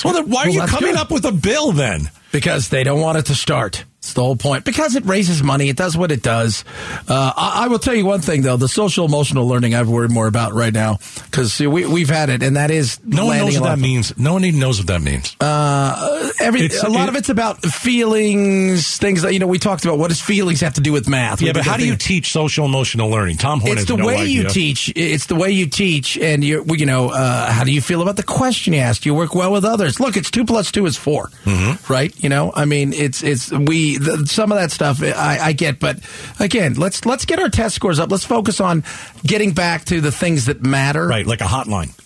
well, 0.03 0.13
then 0.13 0.29
why 0.29 0.43
are 0.43 0.45
well, 0.45 0.53
you 0.53 0.61
coming 0.67 0.91
good. 0.91 0.99
up 0.99 1.11
with 1.11 1.25
a 1.25 1.31
bill 1.31 1.71
then? 1.71 2.11
Because 2.31 2.69
they 2.69 2.83
don't 2.83 3.01
want 3.01 3.17
it 3.17 3.25
to 3.27 3.35
start. 3.35 3.83
It's 3.99 4.13
the 4.13 4.23
whole 4.23 4.35
point. 4.35 4.65
Because 4.65 4.95
it 4.95 5.05
raises 5.05 5.43
money, 5.43 5.69
it 5.69 5.77
does 5.77 5.95
what 5.95 6.11
it 6.11 6.23
does. 6.23 6.63
Uh, 7.07 7.33
I, 7.37 7.65
I 7.65 7.67
will 7.67 7.77
tell 7.77 7.93
you 7.93 8.03
one 8.03 8.21
thing 8.21 8.41
though: 8.41 8.57
the 8.57 8.67
social 8.67 9.05
emotional 9.05 9.47
learning 9.47 9.75
I've 9.75 9.89
worried 9.89 10.09
more 10.09 10.25
about 10.25 10.53
right 10.53 10.73
now 10.73 10.97
because 11.25 11.59
we 11.59 11.85
we've 11.85 12.09
had 12.09 12.29
it, 12.29 12.41
and 12.41 12.55
that 12.57 12.71
is 12.71 12.99
No 13.05 13.25
one 13.27 13.37
knows 13.37 13.59
what 13.59 13.67
that 13.69 13.79
means. 13.79 14.17
No 14.17 14.33
one 14.33 14.43
even 14.45 14.59
knows 14.59 14.79
what 14.79 14.87
that 14.87 15.03
means. 15.03 15.35
Uh, 15.39 16.31
every 16.39 16.61
It's- 16.65 16.81
a 16.83 16.89
lot 16.89 17.03
it- 17.03 17.09
of 17.09 17.15
it's 17.15 17.29
about 17.29 17.63
feelings, 18.11 18.97
things 18.97 19.21
that 19.21 19.33
you 19.33 19.39
know. 19.39 19.45
We 19.47 19.59
talked 19.59 19.85
about 19.85 19.99
what 19.99 20.07
does 20.09 20.19
feelings 20.21 20.61
have 20.61 20.73
to 20.75 20.81
do 20.81 20.91
with 20.91 21.07
math? 21.07 21.41
yeah, 21.41 21.51
but 21.53 21.63
how 21.65 21.77
do 21.77 21.85
you 21.85 21.95
teach 21.95 22.31
social 22.31 22.65
emotional 22.65 23.09
learning? 23.09 23.37
Tom 23.37 23.59
Horne 23.59 23.77
It's 23.77 23.85
the 23.85 23.97
no 23.97 24.05
way 24.05 24.25
you 24.25 24.47
teach. 24.49 24.91
It's 24.95 25.27
the 25.27 25.35
way 25.35 25.51
you 25.51 25.67
teach, 25.67 26.17
and 26.17 26.43
you 26.43 26.65
you 26.75 26.85
know 26.85 27.09
uh, 27.09 27.51
how 27.51 27.63
do 27.63 27.71
you 27.71 27.81
feel 27.81 28.01
about 28.01 28.15
the 28.15 28.23
question 28.23 28.73
you 28.73 28.79
asked? 28.79 29.05
You 29.05 29.13
work 29.13 29.35
well 29.35 29.51
with 29.51 29.63
others. 29.65 29.99
Look, 29.99 30.17
it's 30.17 30.31
two 30.31 30.45
plus 30.45 30.71
two 30.71 30.85
is 30.87 30.97
4 30.97 31.29
Mm-hmm. 31.45 31.93
right? 31.93 32.20
You 32.21 32.29
know, 32.29 32.53
I 32.55 32.65
mean, 32.65 32.93
it's 32.93 33.23
it's 33.23 33.51
we 33.51 33.97
the, 33.97 34.27
some 34.27 34.51
of 34.51 34.59
that 34.59 34.71
stuff 34.71 35.01
I, 35.01 35.39
I 35.41 35.53
get, 35.53 35.79
but 35.79 35.97
again, 36.39 36.75
let's 36.75 37.03
let's 37.03 37.25
get 37.25 37.39
our 37.39 37.49
test 37.49 37.73
scores 37.73 37.99
up. 37.99 38.11
Let's 38.11 38.23
focus 38.23 38.61
on 38.61 38.83
getting 39.23 39.53
back 39.53 39.85
to 39.85 40.01
the 40.01 40.11
things 40.11 40.45
that 40.45 40.61
matter. 40.61 41.07
Right, 41.07 41.25
like 41.25 41.41
a 41.41 41.45
hotline. 41.45 41.97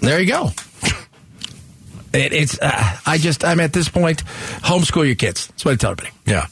There 0.00 0.18
you 0.18 0.26
go. 0.26 0.50
It, 2.14 2.32
it's 2.32 2.58
uh, 2.60 2.96
I 3.06 3.18
just 3.18 3.44
I'm 3.44 3.60
at 3.60 3.74
this 3.74 3.88
point, 3.88 4.24
homeschool 4.24 5.06
your 5.06 5.16
kids. 5.16 5.48
That's 5.48 5.64
what 5.66 5.72
I 5.72 5.76
tell 5.76 5.90
everybody. 5.92 6.14
Yeah. 6.26 6.46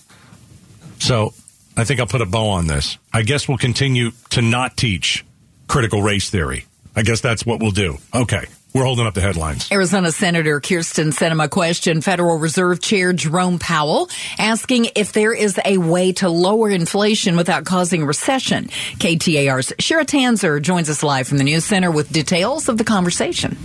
So 0.99 1.33
I 1.77 1.85
think 1.85 2.01
I'll 2.01 2.07
put 2.07 2.21
a 2.21 2.27
bow 2.27 2.49
on 2.49 2.67
this. 2.67 2.99
I 3.13 3.23
guess 3.23 3.49
we'll 3.49 3.59
continue 3.59 4.11
to 4.31 4.43
not 4.43 4.77
teach 4.77 5.25
critical 5.69 6.03
race 6.03 6.29
theory. 6.29 6.67
I 6.95 7.03
guess 7.03 7.21
that's 7.21 7.47
what 7.47 7.61
we'll 7.61 7.71
do. 7.71 7.99
Okay. 8.15 8.47
We're 8.73 8.85
holding 8.85 9.07
up 9.07 9.15
the 9.15 9.21
headlines. 9.21 9.69
Arizona 9.73 10.13
Senator 10.13 10.61
Kyrsten 10.61 11.13
Sinema 11.13 11.51
questioned 11.51 12.05
Federal 12.05 12.39
Reserve 12.39 12.81
Chair 12.81 13.13
Jerome 13.13 13.59
Powell, 13.59 14.09
asking 14.39 14.89
if 14.95 15.13
there 15.13 15.35
is 15.35 15.59
a 15.65 15.79
way 15.79 16.13
to 16.13 16.29
lower 16.29 16.71
inflation 16.71 17.37
without 17.37 17.65
causing 17.65 18.05
recession. 18.05 18.67
KTAR's 18.99 19.73
Shira 19.81 20.05
Tanzer 20.05 20.63
joins 20.63 20.89
us 20.89 21.03
live 21.03 21.27
from 21.27 21.39
the 21.39 21.45
News 21.45 21.65
Center 21.65 21.91
with 21.91 22.13
details 22.13 22.69
of 22.69 22.79
the 22.79 22.85
conversation. 22.85 23.57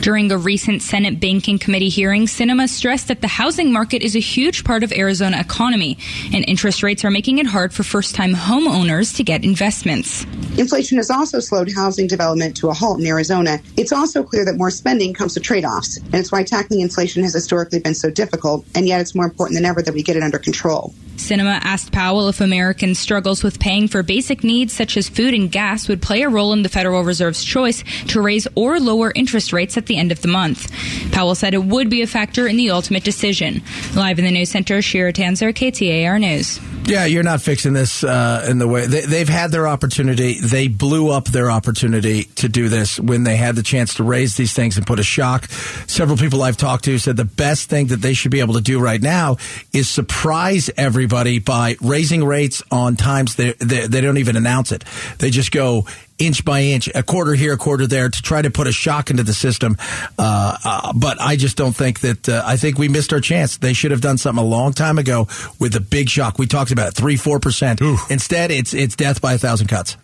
During 0.00 0.30
a 0.30 0.38
recent 0.38 0.80
Senate 0.82 1.18
Banking 1.18 1.58
Committee 1.58 1.88
hearing, 1.88 2.26
Sinema 2.26 2.68
stressed 2.68 3.08
that 3.08 3.20
the 3.20 3.26
housing 3.26 3.72
market 3.72 4.00
is 4.00 4.14
a 4.14 4.20
huge 4.20 4.62
part 4.62 4.84
of 4.84 4.92
Arizona 4.92 5.40
economy, 5.40 5.98
and 6.32 6.44
interest 6.48 6.84
rates 6.84 7.04
are 7.04 7.10
making 7.10 7.38
it 7.38 7.46
hard 7.46 7.72
for 7.72 7.82
first-time 7.82 8.32
homeowners 8.32 9.16
to 9.16 9.24
get 9.24 9.44
investments. 9.44 10.24
Inflation 10.56 10.98
has 10.98 11.10
also 11.10 11.40
slowed 11.40 11.68
housing 11.74 12.06
development 12.06 12.56
to 12.58 12.68
a 12.68 12.72
halt 12.72 13.00
in 13.00 13.06
Arizona. 13.06 13.58
It's 13.76 13.92
also 13.92 14.22
clear 14.22 14.44
that 14.48 14.56
more 14.56 14.70
spending 14.70 15.12
comes 15.14 15.34
with 15.34 15.44
trade 15.44 15.64
offs, 15.64 15.98
and 15.98 16.14
it's 16.14 16.32
why 16.32 16.42
tackling 16.42 16.80
inflation 16.80 17.22
has 17.22 17.34
historically 17.34 17.78
been 17.78 17.94
so 17.94 18.10
difficult, 18.10 18.64
and 18.74 18.88
yet 18.88 19.00
it's 19.00 19.14
more 19.14 19.26
important 19.26 19.56
than 19.56 19.64
ever 19.64 19.82
that 19.82 19.94
we 19.94 20.02
get 20.02 20.16
it 20.16 20.22
under 20.22 20.38
control. 20.38 20.94
Sinema 21.18 21.58
asked 21.62 21.90
Powell 21.90 22.28
if 22.28 22.40
Americans' 22.40 22.98
struggles 22.98 23.42
with 23.42 23.58
paying 23.58 23.88
for 23.88 24.04
basic 24.04 24.44
needs 24.44 24.72
such 24.72 24.96
as 24.96 25.08
food 25.08 25.34
and 25.34 25.50
gas 25.50 25.88
would 25.88 26.00
play 26.00 26.22
a 26.22 26.28
role 26.28 26.52
in 26.52 26.62
the 26.62 26.68
Federal 26.68 27.02
Reserve's 27.02 27.42
choice 27.42 27.82
to 28.06 28.20
raise 28.20 28.46
or 28.54 28.78
lower 28.78 29.12
interest 29.14 29.52
rates 29.52 29.76
at 29.76 29.86
the 29.86 29.96
end 29.96 30.12
of 30.12 30.22
the 30.22 30.28
month. 30.28 30.72
Powell 31.12 31.34
said 31.34 31.54
it 31.54 31.64
would 31.64 31.90
be 31.90 32.02
a 32.02 32.06
factor 32.06 32.46
in 32.46 32.56
the 32.56 32.70
ultimate 32.70 33.02
decision. 33.02 33.62
Live 33.96 34.20
in 34.20 34.24
the 34.24 34.30
News 34.30 34.50
Center, 34.50 34.80
Shira 34.80 35.12
Tanzer, 35.12 35.52
KTAR 35.52 36.20
News. 36.20 36.60
Yeah, 36.84 37.04
you're 37.04 37.24
not 37.24 37.42
fixing 37.42 37.74
this 37.74 38.02
uh, 38.02 38.46
in 38.48 38.58
the 38.58 38.66
way 38.66 38.86
they, 38.86 39.02
they've 39.02 39.28
had 39.28 39.50
their 39.50 39.68
opportunity. 39.68 40.40
They 40.40 40.68
blew 40.68 41.10
up 41.10 41.26
their 41.26 41.50
opportunity 41.50 42.24
to 42.36 42.48
do 42.48 42.70
this 42.70 42.98
when 42.98 43.24
they 43.24 43.36
had 43.36 43.56
the 43.56 43.62
chance 43.62 43.94
to 43.94 44.04
raise 44.04 44.36
these 44.36 44.54
things 44.54 44.78
and 44.78 44.86
put 44.86 44.98
a 44.98 45.02
shock. 45.02 45.44
Several 45.86 46.16
people 46.16 46.42
I've 46.42 46.56
talked 46.56 46.84
to 46.84 46.96
said 46.96 47.18
the 47.18 47.26
best 47.26 47.68
thing 47.68 47.88
that 47.88 48.00
they 48.00 48.14
should 48.14 48.30
be 48.30 48.40
able 48.40 48.54
to 48.54 48.62
do 48.62 48.80
right 48.80 49.02
now 49.02 49.36
is 49.74 49.86
surprise 49.90 50.70
everybody 50.78 51.07
by 51.08 51.76
raising 51.80 52.24
rates 52.24 52.62
on 52.70 52.96
times 52.96 53.36
they, 53.36 53.52
they, 53.52 53.86
they 53.86 54.00
don't 54.00 54.18
even 54.18 54.36
announce 54.36 54.72
it. 54.72 54.84
They 55.18 55.30
just 55.30 55.52
go 55.52 55.86
inch 56.18 56.44
by 56.44 56.62
inch, 56.62 56.88
a 56.94 57.02
quarter 57.02 57.34
here, 57.34 57.54
a 57.54 57.56
quarter 57.56 57.86
there, 57.86 58.08
to 58.08 58.22
try 58.22 58.42
to 58.42 58.50
put 58.50 58.66
a 58.66 58.72
shock 58.72 59.10
into 59.10 59.22
the 59.22 59.34
system. 59.34 59.76
Uh, 60.18 60.56
uh, 60.64 60.92
but 60.94 61.20
I 61.20 61.36
just 61.36 61.56
don't 61.56 61.74
think 61.74 62.00
that. 62.00 62.28
Uh, 62.28 62.42
I 62.44 62.56
think 62.56 62.78
we 62.78 62.88
missed 62.88 63.12
our 63.12 63.20
chance. 63.20 63.56
They 63.56 63.72
should 63.72 63.90
have 63.90 64.00
done 64.00 64.18
something 64.18 64.42
a 64.42 64.46
long 64.46 64.72
time 64.72 64.98
ago 64.98 65.28
with 65.58 65.74
a 65.76 65.80
big 65.80 66.08
shock. 66.08 66.38
We 66.38 66.46
talked 66.46 66.72
about 66.72 66.88
it, 66.88 66.94
three, 66.94 67.16
four 67.16 67.38
percent. 67.40 67.80
Instead, 68.10 68.50
it's 68.50 68.74
it's 68.74 68.96
death 68.96 69.20
by 69.20 69.34
a 69.34 69.38
thousand 69.38 69.68
cuts. 69.68 69.96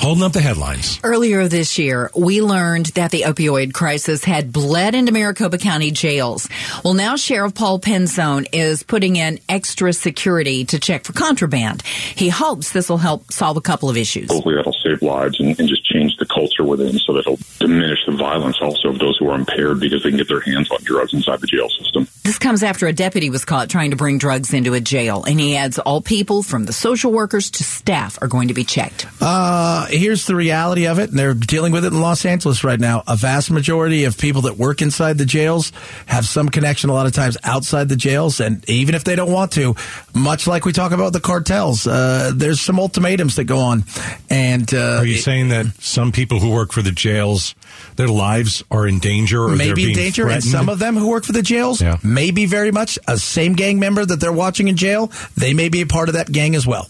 Holding 0.00 0.24
up 0.24 0.32
the 0.32 0.40
headlines. 0.40 1.00
Earlier 1.02 1.48
this 1.48 1.78
year, 1.78 2.10
we 2.14 2.42
learned 2.42 2.86
that 2.94 3.10
the 3.10 3.22
opioid 3.22 3.72
crisis 3.72 4.24
had 4.24 4.52
bled 4.52 4.94
into 4.94 5.12
Maricopa 5.12 5.58
County 5.58 5.90
jails. 5.90 6.48
Well, 6.84 6.94
now 6.94 7.16
Sheriff 7.16 7.54
Paul 7.54 7.80
Penzone 7.80 8.46
is 8.52 8.82
putting 8.82 9.16
in 9.16 9.40
extra 9.48 9.92
security 9.92 10.64
to 10.66 10.78
check 10.78 11.04
for 11.04 11.12
contraband. 11.12 11.82
He 11.82 12.28
hopes 12.28 12.72
this 12.72 12.88
will 12.88 12.98
help 12.98 13.32
solve 13.32 13.56
a 13.56 13.60
couple 13.60 13.90
of 13.90 13.96
issues. 13.96 14.30
Hopefully 14.30 14.54
that'll 14.54 14.76
save 14.84 15.02
lives 15.02 15.40
and, 15.40 15.58
and 15.58 15.68
just 15.68 15.84
change 15.84 16.16
the 16.18 16.26
culture 16.26 16.64
within 16.64 16.98
so 16.98 17.12
that 17.14 17.20
it'll 17.20 17.38
diminish 17.58 17.98
the 18.06 18.12
violence 18.12 18.58
also 18.60 18.88
of 18.88 18.98
those 18.98 19.16
who 19.18 19.28
are 19.28 19.34
impaired 19.34 19.80
because 19.80 20.02
they 20.02 20.10
can 20.10 20.18
get 20.18 20.28
their 20.28 20.40
hands 20.40 20.70
on 20.70 20.78
drugs 20.82 21.12
inside 21.14 21.40
the 21.40 21.46
jail 21.46 21.68
system. 21.68 22.06
This 22.22 22.38
comes 22.38 22.62
after 22.62 22.86
a 22.86 22.92
deputy 22.92 23.30
was 23.30 23.44
caught 23.44 23.68
trying 23.68 23.90
to 23.90 23.96
bring 23.96 24.18
drugs 24.18 24.52
into 24.52 24.74
a 24.74 24.80
jail, 24.80 25.24
and 25.24 25.38
he 25.38 25.56
adds 25.56 25.78
all 25.78 26.00
people 26.00 26.42
from 26.42 26.64
the 26.64 26.72
social 26.72 27.12
workers 27.12 27.50
to 27.52 27.64
staff 27.64 28.18
are 28.20 28.28
going 28.28 28.48
to 28.48 28.54
be 28.54 28.64
checked. 28.64 29.06
Uh, 29.20 29.65
here's 29.88 30.26
the 30.26 30.34
reality 30.34 30.86
of 30.86 30.98
it, 30.98 31.10
and 31.10 31.18
they're 31.18 31.34
dealing 31.34 31.72
with 31.72 31.84
it 31.84 31.92
in 31.92 32.00
Los 32.00 32.24
Angeles 32.24 32.64
right 32.64 32.78
now. 32.80 33.02
A 33.06 33.16
vast 33.16 33.50
majority 33.50 34.04
of 34.04 34.18
people 34.18 34.42
that 34.42 34.56
work 34.56 34.82
inside 34.82 35.18
the 35.18 35.24
jails 35.24 35.72
have 36.06 36.24
some 36.26 36.48
connection 36.48 36.90
a 36.90 36.92
lot 36.92 37.06
of 37.06 37.12
times 37.12 37.36
outside 37.44 37.88
the 37.88 37.96
jails, 37.96 38.40
and 38.40 38.68
even 38.68 38.94
if 38.94 39.04
they 39.04 39.16
don't 39.16 39.30
want 39.30 39.52
to, 39.52 39.74
much 40.14 40.46
like 40.46 40.64
we 40.64 40.72
talk 40.72 40.92
about 40.92 41.12
the 41.12 41.20
cartels, 41.20 41.86
uh, 41.86 42.32
there's 42.34 42.60
some 42.60 42.78
ultimatums 42.78 43.36
that 43.36 43.44
go 43.44 43.58
on. 43.58 43.84
And 44.30 44.72
uh, 44.74 44.98
Are 45.00 45.06
you 45.06 45.16
saying 45.16 45.48
that 45.50 45.66
some 45.80 46.12
people 46.12 46.40
who 46.40 46.50
work 46.50 46.72
for 46.72 46.82
the 46.82 46.92
jails, 46.92 47.54
their 47.96 48.08
lives 48.08 48.62
are 48.70 48.86
in 48.86 48.98
danger 48.98 49.42
or 49.42 49.56
maybe 49.56 49.90
in 49.90 49.96
danger, 49.96 50.28
and 50.28 50.42
some 50.42 50.68
of 50.68 50.78
them 50.78 50.96
who 50.96 51.08
work 51.08 51.24
for 51.24 51.32
the 51.32 51.42
jails, 51.42 51.80
Yeah. 51.80 51.98
maybe 52.02 52.46
very 52.46 52.72
much 52.72 52.98
a 53.06 53.18
same 53.18 53.54
gang 53.54 53.78
member 53.78 54.04
that 54.04 54.20
they're 54.20 54.32
watching 54.32 54.68
in 54.68 54.76
jail, 54.76 55.10
they 55.36 55.54
may 55.54 55.68
be 55.68 55.80
a 55.82 55.86
part 55.86 56.08
of 56.08 56.14
that 56.14 56.30
gang 56.30 56.54
as 56.54 56.66
well. 56.66 56.88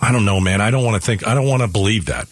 I 0.00 0.12
don't 0.12 0.24
know, 0.24 0.40
man. 0.40 0.60
I 0.60 0.70
don't 0.70 0.84
want 0.84 1.00
to 1.00 1.04
think. 1.06 1.26
I 1.26 1.34
don't 1.34 1.46
want 1.46 1.62
to 1.62 1.68
believe 1.68 2.06
that 2.06 2.28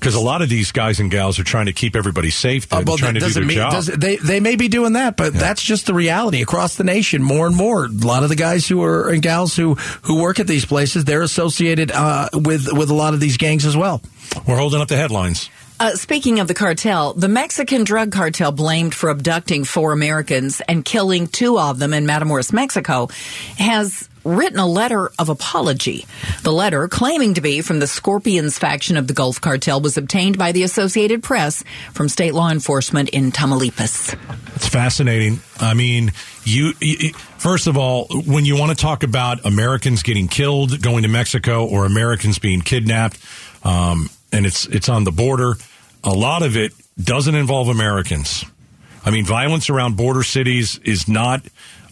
because 0.00 0.14
a 0.16 0.20
lot 0.20 0.42
of 0.42 0.48
these 0.48 0.72
guys 0.72 1.00
and 1.00 1.10
gals 1.10 1.38
are 1.38 1.44
trying 1.44 1.66
to 1.66 1.72
keep 1.72 1.96
everybody 1.96 2.28
safe. 2.30 2.68
They're 2.68 2.80
Uh, 2.80 2.84
well, 2.86 2.96
trying 2.98 3.14
to 3.14 3.20
do 3.20 3.28
their 3.30 3.44
mean- 3.44 3.56
job. 3.56 3.72
does- 3.72 3.86
they 3.86 4.16
they 4.16 4.40
may 4.40 4.56
be 4.56 4.68
doing 4.68 4.94
that, 4.94 5.16
but 5.16 5.32
that's 5.32 5.62
just 5.62 5.86
the 5.86 5.94
reality 5.94 6.42
across 6.42 6.74
the 6.74 6.84
nation. 6.84 7.22
More 7.22 7.46
and 7.46 7.56
more, 7.56 7.84
a 7.86 7.88
lot 7.88 8.22
of 8.22 8.28
the 8.28 8.36
guys 8.36 8.66
who 8.66 8.82
are 8.82 9.08
and 9.10 9.22
gals 9.22 9.54
who 9.56 9.76
who 10.02 10.20
work 10.20 10.40
at 10.40 10.46
these 10.46 10.64
places, 10.64 11.04
they're 11.04 11.22
associated 11.22 11.90
uh, 11.92 12.28
with 12.34 12.72
with 12.72 12.90
a 12.90 12.94
lot 12.94 13.14
of 13.14 13.20
these 13.20 13.36
gangs 13.36 13.64
as 13.64 13.76
well. 13.76 14.02
We're 14.46 14.56
holding 14.58 14.80
up 14.80 14.88
the 14.88 14.96
headlines. 14.96 15.48
Uh, 15.80 15.96
speaking 15.96 16.38
of 16.38 16.46
the 16.46 16.54
cartel, 16.54 17.14
the 17.14 17.26
Mexican 17.28 17.82
drug 17.82 18.12
cartel 18.12 18.52
blamed 18.52 18.94
for 18.94 19.10
abducting 19.10 19.64
four 19.64 19.92
Americans 19.92 20.62
and 20.68 20.84
killing 20.84 21.26
two 21.26 21.58
of 21.58 21.80
them 21.80 21.92
in 21.92 22.06
Matamoros, 22.06 22.52
Mexico, 22.52 23.08
has 23.58 24.08
written 24.24 24.58
a 24.58 24.66
letter 24.66 25.10
of 25.18 25.28
apology. 25.28 26.06
The 26.42 26.52
letter, 26.52 26.88
claiming 26.88 27.34
to 27.34 27.40
be 27.40 27.60
from 27.60 27.78
the 27.78 27.86
Scorpions 27.86 28.58
faction 28.58 28.96
of 28.96 29.06
the 29.06 29.14
Gulf 29.14 29.40
Cartel, 29.40 29.80
was 29.80 29.96
obtained 29.96 30.38
by 30.38 30.52
the 30.52 30.62
Associated 30.62 31.22
Press 31.22 31.62
from 31.92 32.08
state 32.08 32.34
law 32.34 32.50
enforcement 32.50 33.10
in 33.10 33.32
Tamaulipas. 33.32 34.16
It's 34.56 34.68
fascinating. 34.68 35.40
I 35.60 35.74
mean, 35.74 36.12
you, 36.44 36.72
you 36.80 37.12
first 37.38 37.66
of 37.66 37.76
all, 37.76 38.06
when 38.26 38.44
you 38.44 38.56
want 38.56 38.76
to 38.76 38.76
talk 38.76 39.02
about 39.02 39.44
Americans 39.44 40.02
getting 40.02 40.28
killed 40.28 40.80
going 40.82 41.02
to 41.02 41.08
Mexico 41.08 41.66
or 41.66 41.84
Americans 41.84 42.38
being 42.38 42.60
kidnapped, 42.60 43.18
um, 43.64 44.08
and 44.32 44.46
it's 44.46 44.66
it's 44.66 44.88
on 44.88 45.04
the 45.04 45.12
border, 45.12 45.54
a 46.02 46.12
lot 46.12 46.42
of 46.42 46.56
it 46.56 46.72
doesn't 47.02 47.34
involve 47.34 47.68
Americans. 47.68 48.44
I 49.04 49.10
mean, 49.10 49.26
violence 49.26 49.68
around 49.68 49.96
border 49.96 50.22
cities 50.22 50.78
is 50.78 51.08
not 51.08 51.42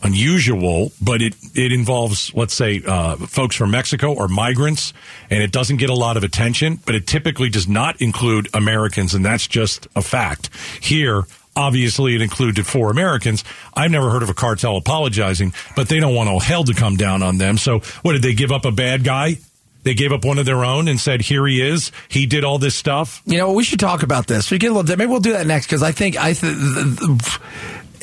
unusual, 0.02 0.92
but 1.00 1.22
it, 1.22 1.34
it 1.54 1.72
involves, 1.72 2.34
let's 2.34 2.54
say, 2.54 2.82
uh, 2.86 3.16
folks 3.16 3.56
from 3.56 3.70
Mexico 3.70 4.12
or 4.12 4.28
migrants, 4.28 4.92
and 5.30 5.42
it 5.42 5.52
doesn't 5.52 5.76
get 5.76 5.90
a 5.90 5.94
lot 5.94 6.16
of 6.16 6.24
attention, 6.24 6.78
but 6.84 6.94
it 6.94 7.06
typically 7.06 7.48
does 7.48 7.68
not 7.68 8.00
include 8.00 8.48
Americans, 8.54 9.14
and 9.14 9.24
that's 9.24 9.46
just 9.46 9.86
a 9.94 10.02
fact. 10.02 10.50
Here, 10.80 11.22
obviously, 11.56 12.14
it 12.14 12.22
included 12.22 12.66
four 12.66 12.90
Americans. 12.90 13.44
I've 13.74 13.90
never 13.90 14.10
heard 14.10 14.22
of 14.22 14.30
a 14.30 14.34
cartel 14.34 14.76
apologizing, 14.76 15.54
but 15.76 15.88
they 15.88 16.00
don't 16.00 16.14
want 16.14 16.28
all 16.28 16.40
hell 16.40 16.64
to 16.64 16.74
come 16.74 16.96
down 16.96 17.22
on 17.22 17.38
them. 17.38 17.58
So, 17.58 17.80
what 18.02 18.12
did 18.12 18.22
they 18.22 18.34
give 18.34 18.52
up 18.52 18.64
a 18.64 18.72
bad 18.72 19.04
guy? 19.04 19.38
They 19.84 19.94
gave 19.94 20.12
up 20.12 20.24
one 20.24 20.38
of 20.38 20.46
their 20.46 20.64
own 20.64 20.86
and 20.86 21.00
said, 21.00 21.20
"Here 21.22 21.44
he 21.44 21.60
is. 21.60 21.90
He 22.08 22.26
did 22.26 22.44
all 22.44 22.58
this 22.58 22.76
stuff." 22.76 23.20
You 23.26 23.38
know, 23.38 23.52
we 23.52 23.64
should 23.64 23.80
talk 23.80 24.04
about 24.04 24.28
this. 24.28 24.48
We 24.50 24.58
get 24.58 24.70
a 24.70 24.74
little. 24.74 24.96
Maybe 24.96 25.10
we'll 25.10 25.18
do 25.18 25.32
that 25.32 25.46
next 25.46 25.66
because 25.66 25.82
I 25.82 25.90
think 25.90 26.16
I 26.16 26.34
th- 26.34 26.54
th- 26.54 26.98
th- 26.98 27.38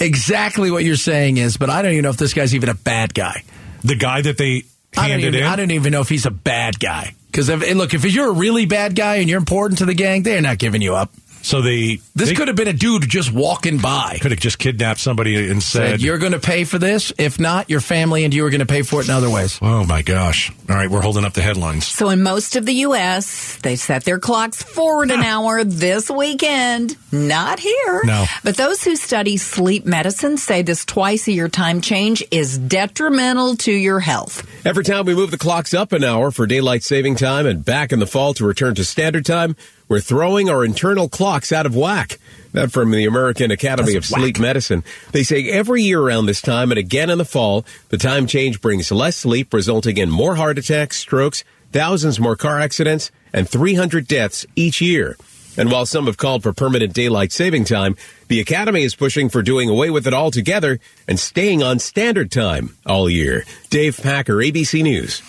exactly 0.02 0.72
what 0.72 0.84
you're 0.84 0.96
saying 0.96 1.38
is, 1.38 1.58
but 1.58 1.70
I 1.70 1.82
don't 1.82 1.92
even 1.92 2.04
know 2.04 2.10
if 2.10 2.18
this 2.18 2.34
guy's 2.34 2.56
even 2.56 2.70
a 2.70 2.74
bad 2.74 3.14
guy. 3.14 3.44
The 3.84 3.96
guy 3.96 4.22
that 4.22 4.38
they 4.38 4.64
I 4.98 5.10
handed 5.10 5.36
even, 5.36 5.42
in. 5.42 5.46
I 5.46 5.56
don't 5.56 5.72
even 5.72 5.92
know 5.92 6.02
if 6.02 6.10
he's 6.10 6.26
a 6.26 6.32
bad 6.32 6.80
guy. 6.80 7.16
Because 7.28 7.50
look, 7.50 7.94
if 7.94 8.06
you're 8.06 8.30
a 8.30 8.34
really 8.34 8.66
bad 8.66 8.96
guy 8.96 9.18
and 9.18 9.30
you're 9.30 9.38
important 9.38 9.80
to 9.80 9.86
the 9.86 9.94
gang, 9.94 10.24
they're 10.24 10.42
not 10.42 10.58
giving 10.58 10.82
you 10.82 10.96
up. 10.96 11.12
So 11.50 11.62
they 11.64 12.00
this 12.16 12.30
they- 12.30 12.36
could 12.36 12.48
have 12.48 12.56
been 12.56 12.68
a 12.68 12.74
dude 12.74 13.10
just 13.10 13.32
walking 13.34 13.80
by. 13.80 14.20
Could 14.22 14.32
have 14.32 14.40
just 14.40 14.60
kidnapped 14.60 15.00
somebody 15.00 15.50
and 15.50 15.64
said, 15.64 15.90
Said, 15.90 16.02
"You're 16.02 16.20
going 16.20 16.34
to 16.34 16.40
pay 16.40 16.64
for 16.64 16.78
this. 16.78 17.12
If 17.18 17.40
not, 17.40 17.70
your 17.70 17.82
family 17.82 18.24
and 18.24 18.32
you 18.34 18.46
are 18.46 18.50
going 18.52 18.60
to 18.60 18.66
pay 18.68 18.84
for 18.84 19.02
it 19.02 19.08
in 19.08 19.12
other 19.14 19.30
ways." 19.30 19.58
"Oh 19.62 19.84
my 19.84 20.04
gosh!" 20.04 20.52
All 20.70 20.76
right, 20.76 20.90
we're 20.90 21.02
holding 21.02 21.26
up 21.26 21.34
the 21.34 21.42
headlines. 21.42 21.88
So 21.88 22.10
in 22.10 22.22
most 22.22 22.56
of 22.56 22.66
the 22.68 22.74
U.S., 22.76 23.58
they 23.64 23.76
set 23.76 24.04
their 24.04 24.20
clocks 24.20 24.62
forward 24.62 25.10
an 25.10 25.22
hour 25.24 25.64
this 25.64 26.10
weekend. 26.10 26.96
Not 27.12 27.60
here. 27.60 28.02
No. 28.04 28.26
But 28.44 28.56
those 28.56 28.84
who 28.84 28.96
study 28.96 29.38
sleep 29.38 29.86
medicine 29.88 30.38
say 30.38 30.62
this 30.62 30.86
twice 30.86 31.28
a 31.28 31.32
year 31.32 31.50
time 31.50 31.82
change 31.82 32.24
is 32.30 32.60
detrimental 32.60 33.56
to 33.58 33.72
your 33.72 34.00
health. 34.00 34.46
Every 34.66 34.84
time 34.84 35.06
we 35.06 35.16
move 35.16 35.32
the 35.32 35.38
clocks 35.40 35.74
up 35.74 35.92
an 35.94 36.04
hour 36.04 36.30
for 36.30 36.46
daylight 36.46 36.84
saving 36.84 37.16
time 37.16 37.48
and 37.48 37.66
back 37.66 37.92
in 37.92 37.98
the 38.00 38.06
fall 38.08 38.34
to 38.36 38.46
return 38.46 38.76
to 38.76 38.84
standard 38.86 39.26
time, 39.26 39.56
we're 39.90 40.00
throwing 40.00 40.50
our 40.50 40.64
internal 40.64 41.10
clocks 41.10 41.52
out 41.52 41.66
of 41.66 41.76
whack. 41.76 42.20
That 42.54 42.72
from 42.72 42.90
the 42.90 43.06
American 43.06 43.52
Academy 43.52 43.96
of 43.96 44.06
Sleep 44.06 44.40
Medicine. 44.40 44.84
They 45.12 45.22
say 45.22 45.50
every 45.50 45.84
year 45.84 46.02
around 46.02 46.26
this 46.26 46.42
time 46.42 46.72
and 46.72 46.80
again 46.80 47.12
in 47.12 47.20
the 47.20 47.26
fall, 47.26 47.64
the 47.90 47.98
time 47.98 48.26
change 48.26 48.60
brings 48.60 48.92
less 48.92 49.18
sleep, 49.18 49.54
resulting 49.54 49.98
in 49.98 50.10
more 50.10 50.36
heart 50.36 50.58
attacks, 50.58 50.98
strokes, 50.98 51.44
thousands 51.72 52.20
more 52.20 52.36
car 52.36 52.60
accidents, 52.60 53.12
and 53.34 53.48
300 53.48 54.08
deaths 54.08 54.48
each 54.56 54.82
year. 54.82 55.16
And 55.58 55.72
while 55.72 55.86
some 55.86 56.06
have 56.06 56.18
called 56.18 56.42
for 56.42 56.54
permanent 56.54 56.94
daylight 56.94 57.32
saving 57.32 57.66
time, 57.66 57.96
the 58.30 58.40
Academy 58.40 58.84
is 58.84 58.96
pushing 58.96 59.30
for 59.30 59.42
doing 59.42 59.70
away 59.70 59.90
with 59.90 60.08
it 60.08 60.14
altogether 60.14 60.80
and 61.08 61.20
staying 61.20 61.62
on 61.62 61.80
standard 61.80 62.32
time 62.32 62.76
all 62.86 63.10
year. 63.10 63.44
Dave 63.70 64.00
Packer, 64.02 64.36
ABC 64.36 64.82
News. 64.82 65.22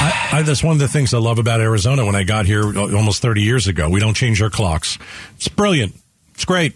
I, 0.00 0.28
I, 0.32 0.42
that's 0.42 0.62
one 0.62 0.74
of 0.74 0.78
the 0.78 0.88
things 0.88 1.12
I 1.12 1.18
love 1.18 1.38
about 1.38 1.60
Arizona. 1.60 2.06
When 2.06 2.14
I 2.14 2.22
got 2.22 2.46
here 2.46 2.62
almost 2.78 3.20
30 3.20 3.42
years 3.42 3.66
ago, 3.66 3.90
we 3.90 3.98
don't 3.98 4.14
change 4.14 4.40
our 4.40 4.50
clocks. 4.50 4.98
It's 5.36 5.48
brilliant. 5.48 5.94
It's 6.34 6.44
great. 6.44 6.74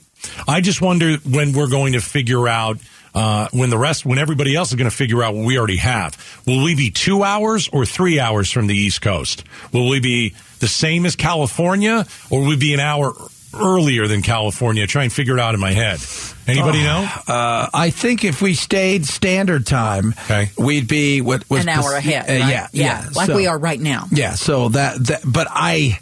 I 0.48 0.60
just 0.60 0.80
wonder 0.80 1.16
when 1.18 1.52
we're 1.52 1.70
going 1.70 1.92
to 1.92 2.00
figure 2.00 2.48
out 2.48 2.78
uh, 3.14 3.48
when 3.52 3.70
the 3.70 3.78
rest, 3.78 4.04
when 4.04 4.18
everybody 4.18 4.56
else 4.56 4.70
is 4.70 4.74
going 4.74 4.90
to 4.90 4.96
figure 4.96 5.22
out 5.22 5.34
what 5.34 5.44
we 5.44 5.58
already 5.58 5.76
have. 5.76 6.42
Will 6.46 6.64
we 6.64 6.74
be 6.74 6.90
two 6.90 7.22
hours 7.22 7.68
or 7.72 7.84
three 7.84 8.18
hours 8.18 8.50
from 8.50 8.66
the 8.66 8.74
East 8.74 9.02
Coast? 9.02 9.44
Will 9.72 9.88
we 9.88 10.00
be 10.00 10.34
the 10.60 10.68
same 10.68 11.06
as 11.06 11.14
California, 11.14 12.06
or 12.30 12.40
will 12.40 12.48
we 12.48 12.56
be 12.56 12.74
an 12.74 12.80
hour 12.80 13.12
earlier 13.54 14.06
than 14.06 14.22
California? 14.22 14.86
Try 14.86 15.04
and 15.04 15.12
figure 15.12 15.34
it 15.34 15.40
out 15.40 15.54
in 15.54 15.60
my 15.60 15.72
head. 15.72 16.00
Anybody 16.46 16.80
Oh, 16.80 16.84
know? 16.84 17.08
Uh, 17.32 17.68
I 17.72 17.90
think 17.90 18.24
if 18.24 18.42
we 18.42 18.54
stayed 18.54 19.06
standard 19.06 19.64
time, 19.64 20.12
okay. 20.24 20.50
we'd 20.58 20.88
be 20.88 21.20
what 21.20 21.48
was 21.48 21.62
An 21.62 21.68
hour 21.68 21.90
the- 21.92 21.98
ahead. 21.98 22.24
uh, 22.28 22.32
right? 22.44 22.50
yeah, 22.52 22.66
yeah, 22.72 23.08
like 23.14 23.28
so- 23.28 23.36
we 23.36 23.46
are 23.46 23.56
right 23.56 23.78
now. 23.80 24.06
Yeah, 24.10 24.34
so 24.34 24.68
that, 24.70 25.04
that, 25.06 25.20
but 25.24 25.46
I, 25.50 26.00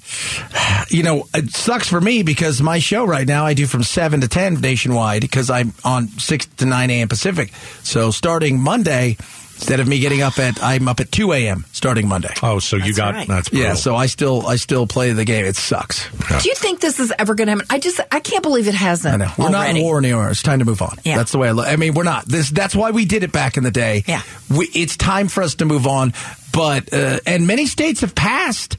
you 0.88 1.02
know, 1.02 1.28
it 1.34 1.50
sucks 1.50 1.88
for 1.88 2.00
me 2.00 2.22
because 2.22 2.62
my 2.62 2.78
show 2.78 3.04
right 3.04 3.26
now 3.26 3.44
I 3.44 3.52
do 3.54 3.66
from 3.66 3.82
7 3.82 4.22
to 4.22 4.28
10 4.28 4.60
nationwide 4.62 5.20
because 5.20 5.50
I'm 5.50 5.74
on 5.84 6.08
6 6.08 6.46
to 6.58 6.64
9 6.64 6.90
a.m. 6.90 7.08
Pacific. 7.08 7.52
So 7.82 8.10
starting 8.10 8.60
Monday, 8.60 9.18
instead 9.60 9.78
of 9.78 9.86
me 9.86 9.98
getting 9.98 10.22
up 10.22 10.38
at, 10.38 10.62
I'm 10.62 10.88
up 10.88 11.00
at 11.00 11.12
2 11.12 11.32
a.m. 11.34 11.66
starting 11.72 12.08
Monday. 12.08 12.32
Oh, 12.42 12.58
so 12.58 12.76
you 12.76 12.94
got, 12.94 13.26
that's 13.26 13.52
Yeah, 13.52 13.74
so 13.74 13.94
I 13.94 14.06
still, 14.06 14.46
I 14.46 14.56
still 14.56 14.86
play 14.86 15.12
the 15.12 15.26
game. 15.26 15.44
It 15.44 15.54
sucks. 15.54 16.08
Do 16.42 16.48
you 16.48 16.54
think 16.54 16.80
this 16.80 16.98
is 16.98 17.12
ever 17.18 17.34
going 17.34 17.46
to 17.46 17.52
happen? 17.52 17.66
I 17.68 17.78
just, 17.78 18.00
I 18.10 18.20
can't 18.20 18.42
believe 18.42 18.68
it 18.68 18.74
hasn't. 18.74 19.14
I 19.14 19.16
know. 19.26 19.32
We're 19.38 19.50
not 19.50 19.66
already. 19.66 19.80
in 19.80 19.84
war 19.84 19.98
anymore. 19.98 20.30
It's 20.30 20.42
time 20.42 20.60
to 20.60 20.64
move 20.64 20.80
on. 20.80 20.96
Yeah. 21.04 21.18
That's 21.18 21.32
the 21.32 21.38
way 21.38 21.48
I 21.48 21.52
look. 21.52 21.66
I 21.68 21.76
mean, 21.76 21.92
we're 21.94 22.04
not. 22.04 22.24
This. 22.24 22.50
That's 22.50 22.74
why 22.74 22.90
we 22.90 23.04
did 23.04 23.22
it 23.22 23.32
back 23.32 23.56
in 23.56 23.62
the 23.62 23.70
day. 23.70 24.02
Yeah. 24.06 24.22
We, 24.48 24.66
it's 24.74 24.96
time 24.96 25.28
for 25.28 25.42
us 25.42 25.56
to 25.56 25.66
move 25.66 25.86
on. 25.86 26.14
But 26.52 26.92
uh, 26.92 27.20
and 27.26 27.46
many 27.46 27.66
states 27.66 28.00
have 28.00 28.14
passed 28.14 28.76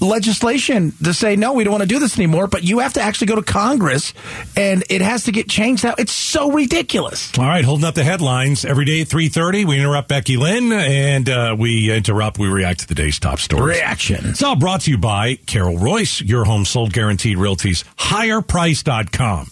legislation 0.00 0.92
to 1.04 1.14
say 1.14 1.36
no, 1.36 1.52
we 1.52 1.64
don't 1.64 1.72
want 1.72 1.82
to 1.82 1.88
do 1.88 1.98
this 1.98 2.16
anymore. 2.18 2.46
But 2.46 2.64
you 2.64 2.80
have 2.80 2.94
to 2.94 3.00
actually 3.00 3.28
go 3.28 3.36
to 3.36 3.42
Congress, 3.42 4.12
and 4.56 4.84
it 4.90 5.02
has 5.02 5.24
to 5.24 5.32
get 5.32 5.48
changed 5.48 5.84
out. 5.84 5.98
It's 5.98 6.12
so 6.12 6.50
ridiculous. 6.50 7.36
All 7.38 7.46
right, 7.46 7.64
holding 7.64 7.84
up 7.84 7.94
the 7.94 8.04
headlines 8.04 8.64
every 8.64 8.84
day 8.84 9.02
at 9.02 9.08
three 9.08 9.28
thirty. 9.28 9.64
We 9.64 9.78
interrupt 9.78 10.08
Becky 10.08 10.36
Lynn, 10.36 10.72
and 10.72 11.28
uh, 11.28 11.56
we 11.58 11.92
interrupt. 11.92 12.38
We 12.38 12.48
react 12.48 12.80
to 12.80 12.88
the 12.88 12.94
day's 12.94 13.18
top 13.18 13.38
stories. 13.38 13.76
Reaction. 13.78 14.26
It's 14.26 14.42
all 14.42 14.56
brought 14.56 14.82
to 14.82 14.90
you 14.90 14.98
by 14.98 15.36
Carol 15.46 15.76
Royse, 15.76 16.26
your 16.26 16.44
home 16.44 16.64
sold 16.64 16.92
guaranteed 16.92 17.36
realties, 17.36 17.84
higherprice.com. 17.96 19.50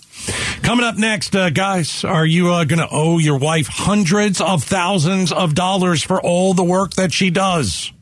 Coming 0.63 0.85
up 0.85 0.97
next, 0.97 1.35
uh, 1.35 1.51
guys, 1.51 2.05
are 2.05 2.27
you 2.27 2.53
uh, 2.53 2.65
going 2.65 2.81
to 2.81 2.89
owe 2.91 3.19
your 3.19 3.39
wife 3.39 3.69
hundreds 3.69 4.41
of 4.41 4.65
thousands 4.65 5.33
of 5.33 5.55
dollars 5.55 6.03
for 6.03 6.21
all 6.21 6.55
the 6.55 6.65
work 6.65 6.95
that 6.95 7.13
she 7.13 7.31
does? 7.31 7.93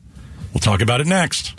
We'll 0.53 0.59
talk 0.59 0.81
about 0.81 0.99
it 0.99 1.07
next. 1.07 1.53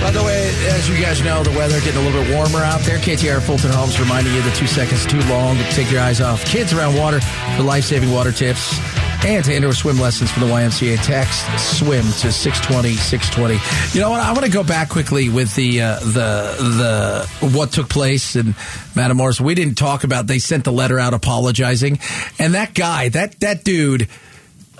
By 0.00 0.10
the 0.10 0.22
way, 0.24 0.48
as 0.68 0.88
you 0.88 0.96
guys 1.00 1.22
know, 1.22 1.42
the 1.42 1.50
weather 1.50 1.78
getting 1.80 2.00
a 2.00 2.04
little 2.04 2.24
bit 2.24 2.34
warmer 2.34 2.60
out 2.60 2.80
there. 2.80 2.98
KTR 2.98 3.42
Fulton 3.42 3.70
Homes 3.70 4.00
reminding 4.00 4.34
you 4.34 4.42
that 4.42 4.56
two 4.56 4.66
seconds 4.66 5.04
too 5.04 5.20
long 5.28 5.56
to 5.58 5.64
take 5.72 5.90
your 5.90 6.00
eyes 6.00 6.20
off 6.20 6.44
kids 6.46 6.72
around 6.72 6.96
water 6.96 7.20
for 7.56 7.62
life-saving 7.62 8.10
water 8.10 8.32
tips 8.32 8.80
and 9.24 9.44
to 9.44 9.54
indoor 9.54 9.72
swim 9.72 10.00
lessons 10.00 10.30
from 10.30 10.42
the 10.42 10.48
YMCA. 10.48 11.04
Text 11.04 11.44
swim 11.78 12.02
to 12.02 12.32
620 12.32 12.94
620. 12.94 13.94
You 13.94 14.00
know 14.00 14.10
what? 14.10 14.20
I 14.20 14.32
want 14.32 14.44
to 14.46 14.50
go 14.50 14.62
back 14.64 14.88
quickly 14.88 15.28
with 15.28 15.54
the 15.54 15.82
uh, 15.82 16.00
the 16.00 17.28
the 17.40 17.48
what 17.54 17.72
took 17.72 17.88
place 17.88 18.36
in 18.36 18.54
Matamoros. 18.94 19.40
We 19.40 19.54
didn't 19.54 19.76
talk 19.76 20.04
about. 20.04 20.26
They 20.26 20.38
sent 20.38 20.64
the 20.64 20.72
letter 20.72 20.98
out 20.98 21.14
apologizing, 21.14 21.98
and 22.38 22.54
that 22.54 22.74
guy, 22.74 23.10
that 23.10 23.38
that 23.40 23.64
dude. 23.64 24.08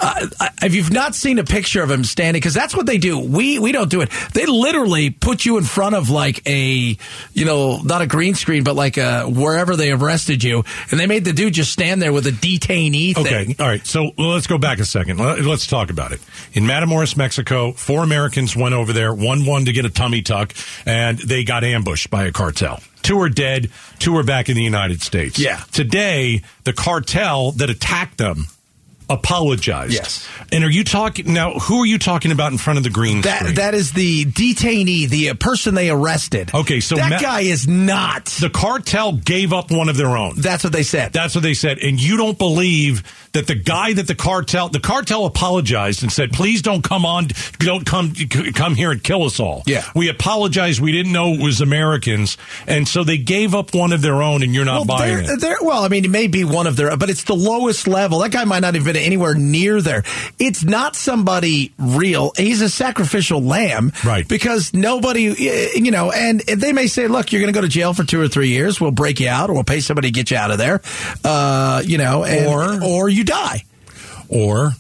Uh, 0.00 0.28
if 0.62 0.74
you've 0.74 0.92
not 0.92 1.14
seen 1.14 1.38
a 1.38 1.44
picture 1.44 1.82
of 1.82 1.90
him 1.90 2.04
standing, 2.04 2.40
because 2.40 2.54
that's 2.54 2.74
what 2.74 2.86
they 2.86 2.96
do. 2.98 3.18
We 3.18 3.58
we 3.58 3.72
don't 3.72 3.90
do 3.90 4.00
it. 4.00 4.10
They 4.32 4.46
literally 4.46 5.10
put 5.10 5.44
you 5.44 5.58
in 5.58 5.64
front 5.64 5.94
of 5.94 6.08
like 6.10 6.42
a, 6.48 6.96
you 7.34 7.44
know, 7.44 7.82
not 7.82 8.00
a 8.02 8.06
green 8.06 8.34
screen, 8.34 8.64
but 8.64 8.76
like 8.76 8.96
a 8.96 9.24
wherever 9.24 9.76
they 9.76 9.90
arrested 9.92 10.42
you, 10.42 10.64
and 10.90 10.98
they 10.98 11.06
made 11.06 11.24
the 11.24 11.32
dude 11.32 11.54
just 11.54 11.72
stand 11.72 12.00
there 12.00 12.12
with 12.12 12.26
a 12.26 12.30
detainee 12.30 13.14
thing. 13.14 13.26
Okay, 13.26 13.56
all 13.60 13.66
right. 13.68 13.86
So 13.86 14.10
well, 14.16 14.28
let's 14.30 14.46
go 14.46 14.58
back 14.58 14.78
a 14.78 14.84
second. 14.84 15.18
Let- 15.18 15.40
Let's 15.40 15.66
talk 15.66 15.90
about 15.90 16.12
it. 16.12 16.20
In 16.52 16.64
Matamoros, 16.64 17.16
Mexico, 17.16 17.72
four 17.72 18.02
Americans 18.04 18.54
went 18.54 18.74
over 18.74 18.92
there. 18.92 19.12
One 19.12 19.44
won 19.44 19.64
to 19.64 19.72
get 19.72 19.84
a 19.84 19.90
tummy 19.90 20.22
tuck, 20.22 20.54
and 20.86 21.18
they 21.18 21.44
got 21.44 21.64
ambushed 21.64 22.08
by 22.10 22.24
a 22.24 22.32
cartel. 22.32 22.80
Two 23.02 23.20
are 23.20 23.28
dead. 23.28 23.70
Two 23.98 24.16
are 24.16 24.22
back 24.22 24.48
in 24.48 24.54
the 24.56 24.62
United 24.62 25.02
States. 25.02 25.38
Yeah. 25.38 25.60
Today, 25.72 26.42
the 26.64 26.72
cartel 26.72 27.52
that 27.52 27.68
attacked 27.70 28.18
them 28.18 28.46
apologized. 29.10 29.92
Yes. 29.92 30.26
And 30.52 30.64
are 30.64 30.70
you 30.70 30.84
talking 30.84 31.32
now? 31.32 31.54
Who 31.54 31.82
are 31.82 31.86
you 31.86 31.98
talking 31.98 32.32
about 32.32 32.52
in 32.52 32.58
front 32.58 32.78
of 32.78 32.84
the 32.84 32.90
green 32.90 33.20
That 33.22 33.40
screen? 33.40 33.54
that 33.56 33.74
is 33.74 33.92
the 33.92 34.24
detainee, 34.24 35.08
the 35.08 35.30
uh, 35.30 35.34
person 35.34 35.74
they 35.74 35.90
arrested. 35.90 36.50
Okay, 36.54 36.80
so 36.80 36.96
that 36.96 37.10
Ma- 37.10 37.18
guy 37.20 37.40
is 37.42 37.68
not. 37.68 38.26
the 38.26 38.50
cartel 38.50 39.12
gave 39.12 39.52
up 39.52 39.70
one 39.70 39.88
of 39.88 39.96
their 39.96 40.16
own. 40.16 40.34
That's 40.36 40.64
what 40.64 40.72
they 40.72 40.82
said. 40.82 41.12
That's 41.12 41.34
what 41.34 41.42
they 41.42 41.54
said. 41.54 41.78
And 41.78 42.00
you 42.00 42.16
don't 42.16 42.38
believe 42.38 43.02
that 43.32 43.46
the 43.46 43.54
guy 43.54 43.92
that 43.92 44.06
the 44.08 44.14
cartel, 44.14 44.68
the 44.68 44.80
cartel 44.80 45.24
apologized 45.26 46.02
and 46.02 46.10
said, 46.12 46.32
please 46.32 46.62
don't 46.62 46.82
come 46.82 47.04
on, 47.06 47.28
don't 47.58 47.86
come, 47.86 48.12
come 48.54 48.74
here 48.74 48.90
and 48.90 49.02
kill 49.02 49.22
us 49.24 49.38
all. 49.38 49.62
Yeah. 49.66 49.84
We 49.94 50.08
apologize. 50.08 50.80
We 50.80 50.90
didn't 50.92 51.12
know 51.12 51.34
it 51.34 51.40
was 51.42 51.60
Americans. 51.60 52.36
And 52.66 52.88
so 52.88 53.04
they 53.04 53.18
gave 53.18 53.54
up 53.54 53.74
one 53.74 53.92
of 53.92 54.02
their 54.02 54.22
own 54.22 54.42
and 54.42 54.52
you're 54.54 54.64
not 54.64 54.86
well, 54.86 54.98
buying 54.98 55.16
they're- 55.24 55.34
it. 55.34 55.40
they're- 55.40 55.56
well, 55.62 55.84
I 55.84 55.88
mean, 55.88 56.04
it 56.04 56.10
may 56.10 56.26
be 56.26 56.42
one 56.44 56.66
of 56.66 56.76
their, 56.76 56.96
but 56.96 57.10
it's 57.10 57.24
the 57.24 57.34
lowest 57.36 57.86
level. 57.86 58.18
That 58.20 58.30
guy 58.32 58.44
might 58.44 58.60
not 58.60 58.72
been 58.72 58.96
anywhere 59.00 59.34
near 59.34 59.80
there. 59.80 60.02
It's 60.38 60.62
not 60.64 60.94
somebody 60.96 61.72
real. 61.78 62.32
He's 62.36 62.60
a 62.60 62.68
sacrificial 62.68 63.42
lamb, 63.42 63.92
Right. 64.04 64.26
Because 64.28 64.72
nobody, 64.74 65.22
you 65.76 65.90
know, 65.90 66.10
and 66.12 66.40
they 66.40 66.72
may 66.72 66.86
say, 66.86 67.06
"Look, 67.08 67.32
you're 67.32 67.40
going 67.40 67.52
to 67.52 67.56
go 67.56 67.62
to 67.62 67.68
jail 67.68 67.94
for 67.94 68.04
two 68.04 68.20
or 68.20 68.28
three 68.28 68.48
years. 68.48 68.80
We'll 68.80 68.90
break 68.90 69.20
you 69.20 69.28
out, 69.28 69.50
or 69.50 69.54
we'll 69.54 69.64
pay 69.64 69.80
somebody 69.80 70.08
to 70.08 70.12
get 70.12 70.30
you 70.30 70.36
out 70.36 70.50
of 70.50 70.58
there, 70.58 70.80
uh, 71.24 71.82
you 71.84 71.98
know, 71.98 72.24
and, 72.24 72.46
Or- 72.46 72.82
or 72.82 73.08
you 73.08 73.24
die." 73.24 73.64
Or 74.28 74.72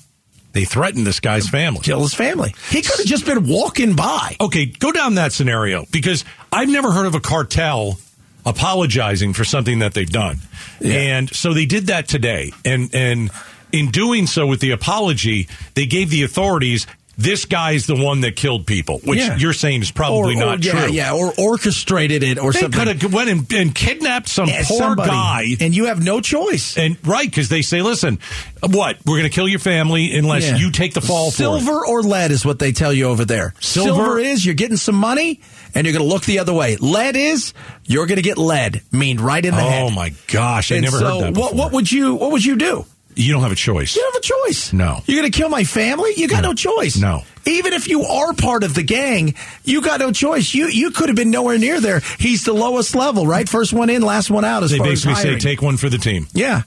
they 0.52 0.64
threatened 0.64 1.06
this 1.06 1.20
guy's 1.20 1.48
family. 1.48 1.80
Kill 1.82 2.00
his 2.02 2.14
family. 2.14 2.54
He 2.70 2.82
could 2.82 2.98
have 2.98 3.06
just 3.06 3.26
been 3.26 3.48
walking 3.48 3.94
by. 3.96 4.36
Okay, 4.40 4.66
go 4.66 4.92
down 4.92 5.14
that 5.16 5.32
scenario 5.32 5.86
because 5.90 6.24
I've 6.52 6.68
never 6.68 6.90
heard 6.92 7.06
of 7.06 7.14
a 7.14 7.20
cartel 7.20 7.98
apologizing 8.46 9.32
for 9.34 9.44
something 9.44 9.80
that 9.80 9.94
they've 9.94 10.08
done. 10.10 10.38
And 10.82 11.28
so 11.34 11.52
they 11.52 11.66
did 11.66 11.88
that 11.88 12.08
today. 12.08 12.52
And 12.64 12.90
and 12.94 13.30
in 13.72 13.90
doing 13.90 14.26
so 14.26 14.46
with 14.46 14.60
the 14.60 14.70
apology, 14.72 15.48
they 15.74 15.86
gave 15.86 16.10
the 16.10 16.22
authorities 16.24 16.86
this 17.18 17.44
guy's 17.44 17.84
the 17.86 17.96
one 17.96 18.22
that 18.22 18.34
killed 18.34 18.66
people, 18.66 18.98
which 19.04 19.18
Yeah. 19.18 19.36
you're 19.36 19.52
saying 19.52 19.82
is 19.82 19.90
probably 19.90 20.36
or, 20.36 20.38
not 20.40 20.64
yeah, 20.64 20.72
true. 20.86 20.90
Yeah, 20.90 21.12
or 21.12 21.34
orchestrated 21.36 22.22
it, 22.22 22.38
or 22.38 22.50
They 22.50 22.60
something. 22.60 22.78
could 22.86 23.02
have 23.02 23.12
went 23.12 23.28
and, 23.28 23.52
and 23.52 23.74
kidnapped 23.74 24.26
some 24.26 24.48
Yeah, 24.48 24.62
poor 24.66 24.78
somebody. 24.78 25.10
guy, 25.10 25.56
and 25.60 25.76
you 25.76 25.84
have 25.86 26.02
no 26.02 26.22
choice. 26.22 26.78
and 26.78 26.96
right 27.04 27.28
because 27.28 27.50
they 27.50 27.60
say, 27.60 27.82
"Listen, 27.82 28.20
what 28.62 28.96
we're 29.04 29.18
going 29.18 29.28
to 29.28 29.34
kill 29.34 29.48
your 29.48 29.58
family 29.58 30.16
unless 30.16 30.44
Yeah. 30.44 30.56
you 30.56 30.70
take 30.70 30.94
the 30.94 31.02
fall 31.02 31.30
for 31.30 31.34
it." 31.34 31.36
Silver 31.36 31.84
or 31.86 32.02
lead 32.02 32.30
is 32.30 32.46
what 32.46 32.58
they 32.58 32.72
tell 32.72 32.92
you 32.92 33.04
over 33.08 33.26
there. 33.26 33.52
Silver- 33.60 34.18
is 34.18 34.46
you're 34.46 34.54
getting 34.54 34.78
some 34.78 34.94
money 34.94 35.40
and 35.74 35.86
you're 35.86 35.92
going 35.92 36.08
to 36.08 36.10
look 36.10 36.24
the 36.24 36.38
other 36.38 36.54
way. 36.54 36.76
Lead 36.76 37.16
is 37.16 37.52
you're 37.84 38.06
going 38.06 38.16
to 38.16 38.22
get 38.22 38.38
lead, 38.38 38.80
mean 38.92 39.20
right 39.20 39.44
in 39.44 39.54
the 39.54 39.60
oh 39.62 39.68
head. 39.68 39.82
Oh 39.88 39.90
my 39.90 40.14
gosh, 40.28 40.72
I 40.72 40.76
And 40.76 40.84
never 40.84 40.98
so 40.98 41.04
heard 41.04 41.34
that. 41.34 41.38
What, 41.38 41.50
Before. 41.50 41.54
what 41.66 41.72
would 41.72 41.92
you 41.92 42.14
What 42.14 42.32
would 42.32 42.44
you 42.46 42.56
do? 42.56 42.86
You 43.14 43.32
don't 43.32 43.42
have 43.42 43.52
a 43.52 43.56
choice. 43.56 43.96
You 43.96 44.02
don't 44.02 44.14
have 44.14 44.20
a 44.20 44.48
choice. 44.48 44.72
No. 44.72 45.00
You're 45.06 45.20
going 45.20 45.30
to 45.30 45.36
kill 45.36 45.48
my 45.48 45.64
family. 45.64 46.12
You 46.16 46.28
got 46.28 46.42
no, 46.42 46.54
choice. 46.54 46.96
No. 46.96 47.22
Even 47.46 47.72
if 47.72 47.88
you 47.88 48.02
are 48.02 48.32
part 48.34 48.62
of 48.62 48.74
the 48.74 48.82
gang, 48.82 49.34
you 49.64 49.82
got 49.82 50.00
no 50.00 50.12
choice. 50.12 50.54
You 50.54 50.68
you 50.68 50.90
could 50.90 51.08
have 51.08 51.16
been 51.16 51.30
nowhere 51.30 51.58
near 51.58 51.80
there. 51.80 52.00
He's 52.18 52.44
the 52.44 52.52
lowest 52.52 52.94
level, 52.94 53.26
right? 53.26 53.48
First 53.48 53.72
one 53.72 53.90
in, 53.90 54.02
last 54.02 54.30
one 54.30 54.44
out. 54.44 54.62
As 54.62 54.70
They 54.70 54.78
far 54.78 54.86
basically 54.86 55.12
as 55.12 55.22
say, 55.22 55.38
"Take 55.38 55.62
one 55.62 55.76
for 55.76 55.88
the 55.88 55.98
team." 55.98 56.28
Yeah. 56.32 56.62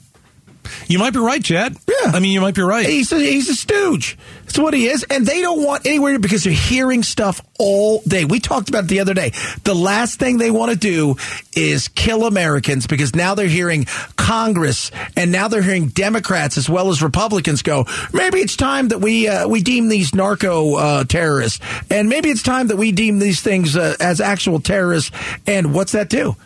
You 0.86 0.98
might 0.98 1.12
be 1.12 1.18
right, 1.18 1.42
Chad. 1.42 1.76
Yeah. 1.88 2.10
I 2.12 2.20
mean, 2.20 2.32
you 2.32 2.40
might 2.40 2.54
be 2.54 2.62
right. 2.62 2.86
He's 2.86 3.12
a, 3.12 3.18
he's 3.18 3.48
a 3.48 3.54
stooge. 3.54 4.16
That's 4.42 4.58
what 4.58 4.74
he 4.74 4.86
is. 4.86 5.04
And 5.10 5.26
they 5.26 5.40
don't 5.40 5.64
want 5.64 5.86
anywhere 5.86 6.18
because 6.18 6.44
they're 6.44 6.52
hearing 6.52 7.02
stuff 7.02 7.40
all 7.58 8.02
day. 8.06 8.24
We 8.24 8.40
talked 8.40 8.68
about 8.68 8.84
it 8.84 8.88
the 8.88 9.00
other 9.00 9.14
day. 9.14 9.32
The 9.64 9.74
last 9.74 10.18
thing 10.18 10.38
they 10.38 10.50
want 10.50 10.70
to 10.72 10.78
do 10.78 11.16
is 11.56 11.88
kill 11.88 12.26
Americans 12.26 12.86
because 12.86 13.14
now 13.14 13.34
they're 13.34 13.48
hearing 13.48 13.86
Congress 14.16 14.90
and 15.16 15.32
now 15.32 15.48
they're 15.48 15.62
hearing 15.62 15.88
Democrats 15.88 16.58
as 16.58 16.68
well 16.68 16.88
as 16.88 17.02
Republicans 17.02 17.62
go, 17.62 17.86
maybe 18.12 18.38
it's 18.38 18.56
time 18.56 18.88
that 18.88 19.00
we, 19.00 19.28
uh, 19.28 19.48
we 19.48 19.62
deem 19.62 19.88
these 19.88 20.14
narco 20.14 20.76
uh, 20.76 21.04
terrorists. 21.04 21.60
And 21.90 22.08
maybe 22.08 22.30
it's 22.30 22.42
time 22.42 22.68
that 22.68 22.76
we 22.76 22.92
deem 22.92 23.18
these 23.18 23.40
things 23.40 23.76
uh, 23.76 23.96
as 23.98 24.20
actual 24.20 24.60
terrorists. 24.60 25.10
And 25.46 25.74
what's 25.74 25.92
that 25.92 26.08
do? 26.08 26.36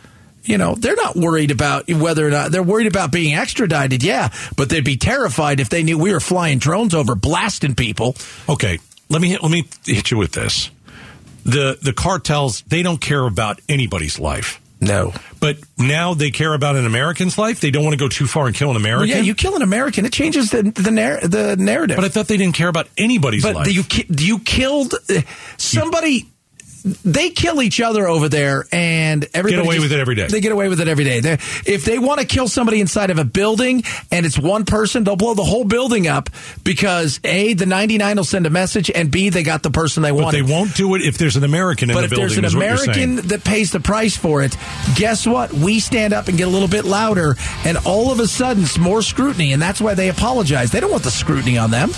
You 0.45 0.57
know, 0.57 0.75
they're 0.75 0.97
not 0.97 1.15
worried 1.17 1.51
about 1.51 1.89
whether 1.91 2.27
or 2.27 2.31
not 2.31 2.51
they're 2.53 2.63
worried 2.63 2.87
about 2.87 3.13
being 3.13 3.35
extradited, 3.35 4.03
yeah, 4.03 4.31
but 4.57 4.71
they'd 4.71 4.85
be 4.85 4.97
terrified 4.97 5.61
if 5.61 5.69
they 5.69 5.83
knew 5.83 5.99
we 5.99 6.13
were 6.13 6.21
flying 6.21 6.59
drones 6.59 6.95
over 6.95 7.15
blasting 7.15 7.75
people. 7.75 8.17
Okay, 8.49 8.79
let 9.11 9.21
me 9.21 9.37
let 9.37 9.51
me 9.51 9.65
hit 9.85 10.11
you 10.11 10.17
with 10.17 10.33
this. 10.33 10.71
The 11.45 11.79
the 11.83 11.93
cartels 11.93 12.63
they 12.63 12.83
don't 12.83 13.01
care 13.01 13.27
about 13.27 13.61
anybody's 13.69 14.19
life. 14.19 14.61
No. 14.81 15.13
But 15.41 15.59
now 15.77 16.15
they 16.15 16.31
care 16.31 16.55
about 16.55 16.77
an 16.77 16.87
American's 16.87 17.37
life. 17.37 17.61
They 17.61 17.73
don't 17.73 17.83
want 17.83 17.95
to 17.95 17.99
go 17.99 18.09
too 18.09 18.29
far 18.29 18.47
and 18.47 18.55
kill 18.55 18.69
an 18.71 18.77
Well, 18.77 18.85
American. 18.85 19.09
yeah, 19.17 19.23
you 19.23 19.35
kill 19.35 19.57
an 19.57 19.63
American, 19.63 20.05
it 20.07 20.13
changes 20.13 20.51
the 20.51 20.63
the, 20.63 20.91
narr- 20.93 21.21
the 21.27 21.57
narrative. 21.57 21.97
but 21.97 22.05
I 22.05 22.09
thought 22.09 22.29
they 22.29 22.37
didn't 22.37 22.55
care 22.55 22.69
about 22.69 22.89
anybody's 22.97 23.43
but 23.43 23.55
life. 23.57 23.75
you 23.75 23.83
ki- 23.83 24.07
you 24.09 24.39
killed 24.39 24.95
uh, 25.11 25.21
somebody. 25.57 26.29
They 27.05 27.31
kill 27.31 27.63
each 27.63 27.81
other 27.81 28.07
over 28.09 28.29
there, 28.29 28.67
and 28.73 29.27
everybody 29.35 29.57
get 29.63 29.67
away 29.67 29.75
just- 29.77 29.85
with 29.85 29.93
it 29.93 30.01
every 30.01 30.15
day. 30.15 30.27
They 30.29 30.41
get 30.41 30.53
away 30.53 30.69
with 30.69 30.81
it 30.81 30.89
every 30.89 31.05
day. 31.05 31.21
They, 31.21 31.33
if 31.67 31.85
they 31.85 31.99
want 31.99 32.21
to 32.21 32.27
kill 32.27 32.49
somebody 32.49 32.81
inside 32.81 33.11
of 33.11 33.19
a 33.19 33.25
building 33.25 33.83
and 34.11 34.25
it's 34.27 34.39
one 34.39 34.65
person, 34.65 35.05
they'll 35.05 35.17
blow 35.17 35.35
the 35.35 35.45
whole 35.45 35.65
building 35.65 36.07
up 36.09 36.31
because 36.65 37.21
a 37.25 37.55
the 37.55 37.67
ninety 37.67 37.99
nine 37.99 38.17
will 38.17 38.25
send 38.25 38.47
a 38.47 38.51
message, 38.51 38.91
and 38.91 39.11
b 39.11 39.29
they 39.31 39.43
got 39.43 39.63
the 39.63 39.71
person 39.71 40.03
they 40.03 40.13
want. 40.13 40.27
but 40.27 40.31
they 40.33 40.43
won't 40.43 40.75
do 40.75 40.95
it 40.95 41.03
if 41.03 41.19
there's 41.19 41.37
an 41.37 41.45
American 41.45 41.91
in 41.91 41.97
But 41.97 42.03
the 42.03 42.09
building. 42.09 42.27
But 42.27 42.33
if 42.33 42.35
there's 42.35 42.39
an 42.39 42.45
is 42.45 42.55
what 42.57 42.65
you're 42.65 42.77
saying. 42.95 43.09
American 43.11 43.29
that 43.29 43.45
pays 43.45 43.71
the 43.73 43.81
price 43.81 44.17
for 44.17 44.43
it, 44.43 44.57
guess 44.97 45.27
what? 45.27 45.53
We 45.53 45.81
stand 45.81 46.13
up 46.13 46.29
and 46.29 46.37
get 46.39 46.47
a 46.49 46.51
little 46.51 46.69
bit 46.69 46.85
louder, 46.85 47.37
and 47.65 47.79
all 47.85 48.11
of 48.13 48.21
a 48.21 48.27
sudden, 48.27 48.63
it's 48.65 48.79
more 48.79 49.03
scrutiny, 49.03 49.53
and 49.53 49.61
that's 49.63 49.81
why 49.81 49.95
they 49.95 50.09
apologize. 50.09 50.71
They 50.71 50.81
don't 50.81 50.91
want 50.91 51.03
the 51.05 51.11
scrutiny 51.11 51.59
on 51.59 51.71
them. 51.71 51.91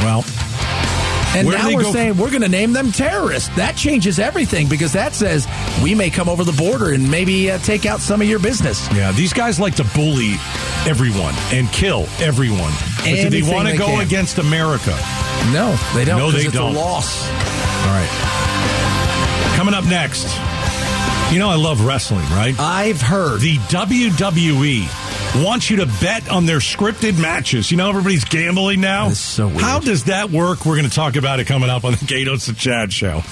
well, 0.00 0.24
And 1.34 1.48
Where 1.48 1.56
now 1.58 1.72
we're 1.74 1.82
go- 1.82 1.92
saying 1.92 2.16
we're 2.18 2.28
going 2.30 2.42
to 2.42 2.48
name 2.48 2.72
them 2.72 2.92
terrorists. 2.92 3.48
That 3.56 3.74
changes 3.76 4.18
everything 4.18 4.68
because 4.68 4.92
that 4.92 5.14
says 5.14 5.46
we 5.82 5.94
may 5.94 6.10
come 6.10 6.28
over 6.28 6.44
the 6.44 6.52
border 6.52 6.92
and 6.92 7.10
maybe 7.10 7.50
uh, 7.50 7.58
take 7.58 7.86
out 7.86 8.00
some 8.00 8.20
of 8.20 8.28
your 8.28 8.38
business. 8.38 8.86
yeah, 8.92 9.12
these 9.12 9.32
guys 9.32 9.58
like 9.58 9.74
to 9.76 9.84
bully 9.94 10.34
everyone 10.86 11.34
and 11.52 11.68
kill 11.72 12.02
everyone. 12.20 12.72
But 12.98 13.04
do 13.04 13.30
they 13.30 13.42
want 13.42 13.68
to 13.68 13.76
go 13.76 13.86
can. 13.86 14.00
against 14.06 14.38
America? 14.38 14.90
No, 15.52 15.74
they 15.94 16.04
don't. 16.04 16.18
No, 16.18 16.30
they 16.30 16.40
it's 16.44 16.52
don't. 16.52 16.74
A 16.74 16.78
loss. 16.78 17.26
All 17.28 17.88
right. 17.88 19.56
Coming 19.56 19.74
up 19.74 19.84
next, 19.86 20.24
you 21.32 21.38
know 21.38 21.48
I 21.48 21.56
love 21.56 21.84
wrestling, 21.84 22.24
right? 22.30 22.54
I've 22.58 23.00
heard 23.00 23.40
The 23.40 23.56
WWE 23.56 25.01
wants 25.36 25.70
you 25.70 25.78
to 25.78 25.86
bet 26.00 26.28
on 26.30 26.46
their 26.46 26.58
scripted 26.58 27.20
matches. 27.20 27.70
You 27.70 27.76
know, 27.76 27.88
everybody's 27.88 28.24
gambling 28.24 28.80
now. 28.80 29.10
So 29.10 29.48
weird. 29.48 29.60
How 29.60 29.80
does 29.80 30.04
that 30.04 30.30
work? 30.30 30.66
We're 30.66 30.76
going 30.76 30.88
to 30.88 30.94
talk 30.94 31.16
about 31.16 31.40
it 31.40 31.46
coming 31.46 31.70
up 31.70 31.84
on 31.84 31.92
the 31.92 31.98
Gaydos 31.98 32.48
and 32.48 32.56
Chad 32.56 32.92
show. 32.92 33.22